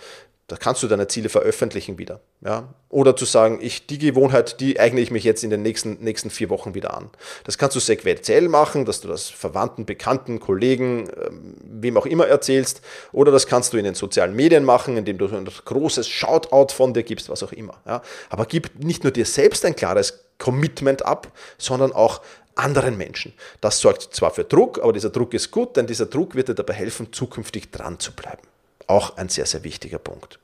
da 0.47 0.55
kannst 0.55 0.81
du 0.81 0.87
deine 0.87 1.07
Ziele 1.09 1.27
veröffentlichen 1.27 1.97
wieder. 1.97 2.21
Ja? 2.39 2.73
Oder 2.87 3.17
zu 3.17 3.25
sagen, 3.25 3.59
ich, 3.61 3.85
die 3.85 3.97
Gewohnheit, 3.97 4.61
die 4.61 4.79
eigne 4.79 5.01
ich 5.01 5.11
mich 5.11 5.25
jetzt 5.25 5.43
in 5.43 5.49
den 5.49 5.61
nächsten, 5.61 6.01
nächsten 6.01 6.29
vier 6.29 6.49
Wochen 6.49 6.73
wieder 6.73 6.95
an. 6.95 7.09
Das 7.43 7.57
kannst 7.57 7.75
du 7.75 7.81
sequenziell 7.81 8.47
machen, 8.47 8.85
dass 8.85 9.01
du 9.01 9.09
das 9.09 9.29
Verwandten, 9.29 9.85
Bekannten, 9.85 10.39
Kollegen, 10.39 11.09
ähm, 11.21 11.55
wem 11.61 11.97
auch 11.97 12.05
immer 12.05 12.27
erzählst. 12.27 12.81
Oder 13.11 13.33
das 13.33 13.45
kannst 13.45 13.73
du 13.73 13.77
in 13.77 13.83
den 13.83 13.95
sozialen 13.95 14.37
Medien 14.37 14.63
machen, 14.63 14.95
indem 14.95 15.17
du 15.17 15.27
ein 15.27 15.49
großes 15.65 16.07
Shoutout 16.07 16.73
von 16.73 16.93
dir 16.93 17.03
gibst, 17.03 17.27
was 17.27 17.43
auch 17.43 17.51
immer. 17.51 17.81
Ja? 17.85 18.01
Aber 18.29 18.45
gib 18.45 18.81
nicht 18.81 19.03
nur 19.03 19.11
dir 19.11 19.25
selbst 19.25 19.65
ein 19.65 19.75
klares 19.75 20.23
Commitment 20.37 21.05
ab, 21.05 21.27
sondern 21.57 21.91
auch 21.91 22.21
anderen 22.57 22.97
Menschen. 22.97 23.33
Das 23.61 23.79
sorgt 23.79 24.13
zwar 24.13 24.31
für 24.31 24.43
Druck, 24.43 24.79
aber 24.81 24.93
dieser 24.93 25.09
Druck 25.09 25.33
ist 25.33 25.51
gut, 25.51 25.77
denn 25.77 25.87
dieser 25.87 26.05
Druck 26.05 26.35
wird 26.35 26.49
dir 26.49 26.55
dabei 26.55 26.73
helfen, 26.73 27.11
zukünftig 27.13 27.71
dran 27.71 27.99
zu 27.99 28.11
bleiben. 28.11 28.43
Auch 28.87 29.17
ein 29.17 29.29
sehr, 29.29 29.45
sehr 29.45 29.63
wichtiger 29.63 29.99
Punkt. 29.99 30.39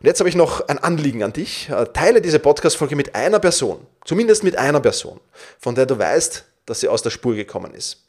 Und 0.00 0.06
jetzt 0.06 0.18
habe 0.18 0.28
ich 0.28 0.34
noch 0.34 0.66
ein 0.68 0.78
Anliegen 0.78 1.22
an 1.22 1.32
dich. 1.32 1.68
Äh, 1.68 1.86
teile 1.92 2.20
diese 2.20 2.40
Podcast-Folge 2.40 2.96
mit 2.96 3.14
einer 3.14 3.38
Person, 3.38 3.86
zumindest 4.04 4.42
mit 4.42 4.56
einer 4.56 4.80
Person, 4.80 5.20
von 5.60 5.74
der 5.74 5.86
du 5.86 5.98
weißt, 5.98 6.44
dass 6.66 6.80
sie 6.80 6.88
aus 6.88 7.02
der 7.02 7.10
Spur 7.10 7.34
gekommen 7.34 7.74
ist. 7.74 8.04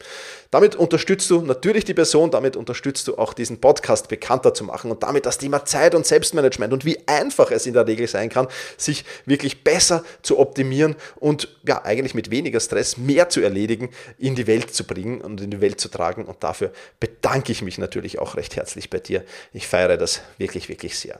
Damit 0.50 0.76
unterstützt 0.76 1.28
du 1.30 1.40
natürlich 1.40 1.84
die 1.84 1.94
Person, 1.94 2.30
damit 2.30 2.56
unterstützt 2.56 3.08
du 3.08 3.18
auch 3.18 3.34
diesen 3.34 3.60
Podcast 3.60 4.08
bekannter 4.08 4.54
zu 4.54 4.62
machen 4.62 4.92
und 4.92 5.02
damit 5.02 5.26
das 5.26 5.38
Thema 5.38 5.64
Zeit 5.64 5.94
und 5.94 6.06
Selbstmanagement 6.06 6.72
und 6.72 6.84
wie 6.84 6.98
einfach 7.08 7.50
es 7.50 7.66
in 7.66 7.74
der 7.74 7.86
Regel 7.86 8.06
sein 8.06 8.28
kann, 8.28 8.46
sich 8.76 9.04
wirklich 9.26 9.64
besser 9.64 10.04
zu 10.22 10.38
optimieren 10.38 10.94
und 11.16 11.48
ja, 11.66 11.84
eigentlich 11.84 12.14
mit 12.14 12.30
weniger 12.30 12.60
Stress 12.60 12.96
mehr 12.96 13.28
zu 13.28 13.40
erledigen, 13.40 13.90
in 14.18 14.36
die 14.36 14.46
Welt 14.46 14.72
zu 14.72 14.84
bringen 14.84 15.20
und 15.20 15.40
in 15.40 15.50
die 15.50 15.60
Welt 15.60 15.80
zu 15.80 15.88
tragen. 15.88 16.24
Und 16.24 16.44
dafür 16.44 16.72
bedanke 17.00 17.50
ich 17.50 17.62
mich 17.62 17.78
natürlich 17.78 18.20
auch 18.20 18.36
recht 18.36 18.54
herzlich 18.54 18.90
bei 18.90 18.98
dir. 18.98 19.24
Ich 19.52 19.66
feiere 19.66 19.96
das 19.96 20.20
wirklich, 20.38 20.68
wirklich 20.68 20.96
sehr. 20.96 21.18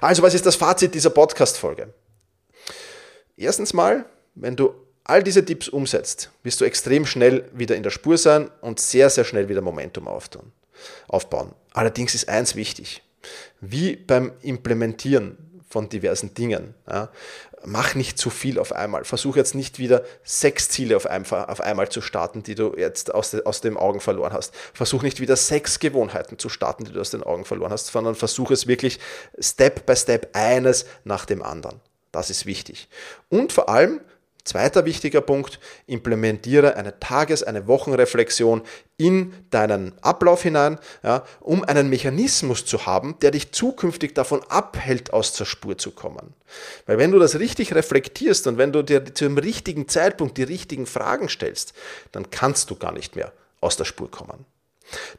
Also, 0.00 0.22
was 0.22 0.34
ist 0.34 0.46
das 0.46 0.56
Fazit 0.56 0.94
dieser 0.94 1.10
Podcast-Folge? 1.10 1.92
Erstens 3.36 3.72
mal, 3.72 4.04
wenn 4.34 4.56
du 4.56 4.74
all 5.08 5.22
diese 5.22 5.44
Tipps 5.44 5.68
umsetzt, 5.68 6.30
wirst 6.42 6.60
du 6.60 6.64
extrem 6.64 7.06
schnell 7.06 7.48
wieder 7.52 7.74
in 7.74 7.82
der 7.82 7.90
Spur 7.90 8.18
sein 8.18 8.50
und 8.60 8.78
sehr, 8.78 9.10
sehr 9.10 9.24
schnell 9.24 9.48
wieder 9.48 9.60
Momentum 9.60 10.06
aufbauen. 10.06 11.54
Allerdings 11.72 12.14
ist 12.14 12.28
eins 12.28 12.54
wichtig. 12.54 13.02
Wie 13.60 13.96
beim 13.96 14.32
Implementieren 14.42 15.38
von 15.68 15.88
diversen 15.88 16.34
Dingen. 16.34 16.74
Ja, 16.88 17.10
mach 17.64 17.94
nicht 17.94 18.18
zu 18.18 18.30
viel 18.30 18.58
auf 18.58 18.72
einmal. 18.72 19.04
Versuch 19.04 19.36
jetzt 19.36 19.54
nicht 19.54 19.78
wieder 19.78 20.02
sechs 20.24 20.68
Ziele 20.68 20.96
auf, 20.96 21.06
auf 21.06 21.60
einmal 21.60 21.88
zu 21.88 22.00
starten, 22.00 22.42
die 22.42 22.54
du 22.54 22.74
jetzt 22.76 23.14
aus, 23.14 23.32
de, 23.32 23.44
aus 23.44 23.60
den 23.60 23.76
Augen 23.76 24.00
verloren 24.00 24.32
hast. 24.32 24.54
Versuch 24.72 25.02
nicht 25.02 25.20
wieder 25.20 25.36
sechs 25.36 25.78
Gewohnheiten 25.78 26.38
zu 26.38 26.48
starten, 26.48 26.84
die 26.84 26.92
du 26.92 27.00
aus 27.00 27.10
den 27.10 27.22
Augen 27.22 27.44
verloren 27.44 27.72
hast, 27.72 27.88
sondern 27.88 28.14
versuch 28.14 28.50
es 28.50 28.66
wirklich 28.66 28.98
Step 29.38 29.84
by 29.86 29.96
Step 29.96 30.30
eines 30.32 30.86
nach 31.04 31.24
dem 31.24 31.42
anderen. 31.42 31.80
Das 32.12 32.30
ist 32.30 32.46
wichtig. 32.46 32.88
Und 33.28 33.52
vor 33.52 33.68
allem 33.68 34.00
Zweiter 34.48 34.86
wichtiger 34.86 35.20
Punkt, 35.20 35.60
implementiere 35.86 36.76
eine 36.76 36.98
Tages-, 36.98 37.42
eine 37.42 37.66
Wochenreflexion 37.66 38.62
in 38.96 39.34
deinen 39.50 39.92
Ablauf 40.00 40.42
hinein, 40.42 40.78
ja, 41.02 41.22
um 41.40 41.64
einen 41.64 41.90
Mechanismus 41.90 42.64
zu 42.64 42.86
haben, 42.86 43.18
der 43.20 43.32
dich 43.32 43.52
zukünftig 43.52 44.14
davon 44.14 44.42
abhält, 44.48 45.12
aus 45.12 45.34
der 45.34 45.44
Spur 45.44 45.76
zu 45.76 45.90
kommen. 45.90 46.32
Weil 46.86 46.96
wenn 46.96 47.12
du 47.12 47.18
das 47.18 47.38
richtig 47.38 47.74
reflektierst 47.74 48.46
und 48.46 48.56
wenn 48.56 48.72
du 48.72 48.82
dir 48.82 49.14
zum 49.14 49.36
richtigen 49.36 49.86
Zeitpunkt 49.86 50.38
die 50.38 50.44
richtigen 50.44 50.86
Fragen 50.86 51.28
stellst, 51.28 51.74
dann 52.12 52.30
kannst 52.30 52.70
du 52.70 52.76
gar 52.76 52.92
nicht 52.92 53.16
mehr 53.16 53.34
aus 53.60 53.76
der 53.76 53.84
Spur 53.84 54.10
kommen. 54.10 54.46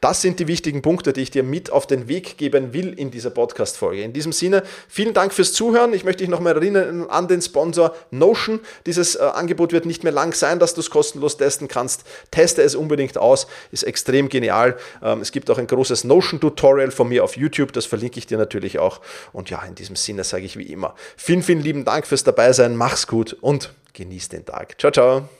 Das 0.00 0.22
sind 0.22 0.40
die 0.40 0.48
wichtigen 0.48 0.82
Punkte, 0.82 1.12
die 1.12 1.22
ich 1.22 1.30
dir 1.30 1.42
mit 1.42 1.70
auf 1.70 1.86
den 1.86 2.08
Weg 2.08 2.38
geben 2.38 2.72
will 2.72 2.92
in 2.92 3.10
dieser 3.10 3.30
Podcast-Folge. 3.30 4.02
In 4.02 4.12
diesem 4.12 4.32
Sinne, 4.32 4.62
vielen 4.88 5.14
Dank 5.14 5.32
fürs 5.32 5.52
Zuhören. 5.52 5.92
Ich 5.92 6.04
möchte 6.04 6.24
dich 6.24 6.30
nochmal 6.30 6.56
erinnern 6.56 7.06
an 7.08 7.28
den 7.28 7.42
Sponsor 7.42 7.94
Notion. 8.10 8.60
Dieses 8.86 9.16
äh, 9.16 9.20
Angebot 9.20 9.72
wird 9.72 9.86
nicht 9.86 10.04
mehr 10.04 10.12
lang 10.12 10.34
sein, 10.34 10.58
dass 10.58 10.74
du 10.74 10.80
es 10.80 10.90
kostenlos 10.90 11.36
testen 11.36 11.68
kannst. 11.68 12.04
Teste 12.30 12.62
es 12.62 12.74
unbedingt 12.74 13.18
aus, 13.18 13.46
ist 13.72 13.84
extrem 13.84 14.28
genial. 14.28 14.76
Ähm, 15.02 15.20
es 15.20 15.32
gibt 15.32 15.50
auch 15.50 15.58
ein 15.58 15.66
großes 15.66 16.04
Notion-Tutorial 16.04 16.90
von 16.90 17.08
mir 17.08 17.24
auf 17.24 17.36
YouTube, 17.36 17.72
das 17.72 17.86
verlinke 17.86 18.18
ich 18.18 18.26
dir 18.26 18.38
natürlich 18.38 18.78
auch. 18.78 19.00
Und 19.32 19.50
ja, 19.50 19.62
in 19.62 19.74
diesem 19.74 19.96
Sinne 19.96 20.24
sage 20.24 20.44
ich 20.44 20.56
wie 20.56 20.72
immer, 20.72 20.94
vielen, 21.16 21.42
vielen 21.42 21.60
lieben 21.60 21.84
Dank 21.84 22.06
fürs 22.06 22.24
Dabeisein. 22.24 22.76
Mach's 22.76 23.06
gut 23.06 23.36
und 23.40 23.72
genieß 23.92 24.28
den 24.28 24.44
Tag. 24.44 24.78
Ciao, 24.78 24.92
ciao. 24.92 25.39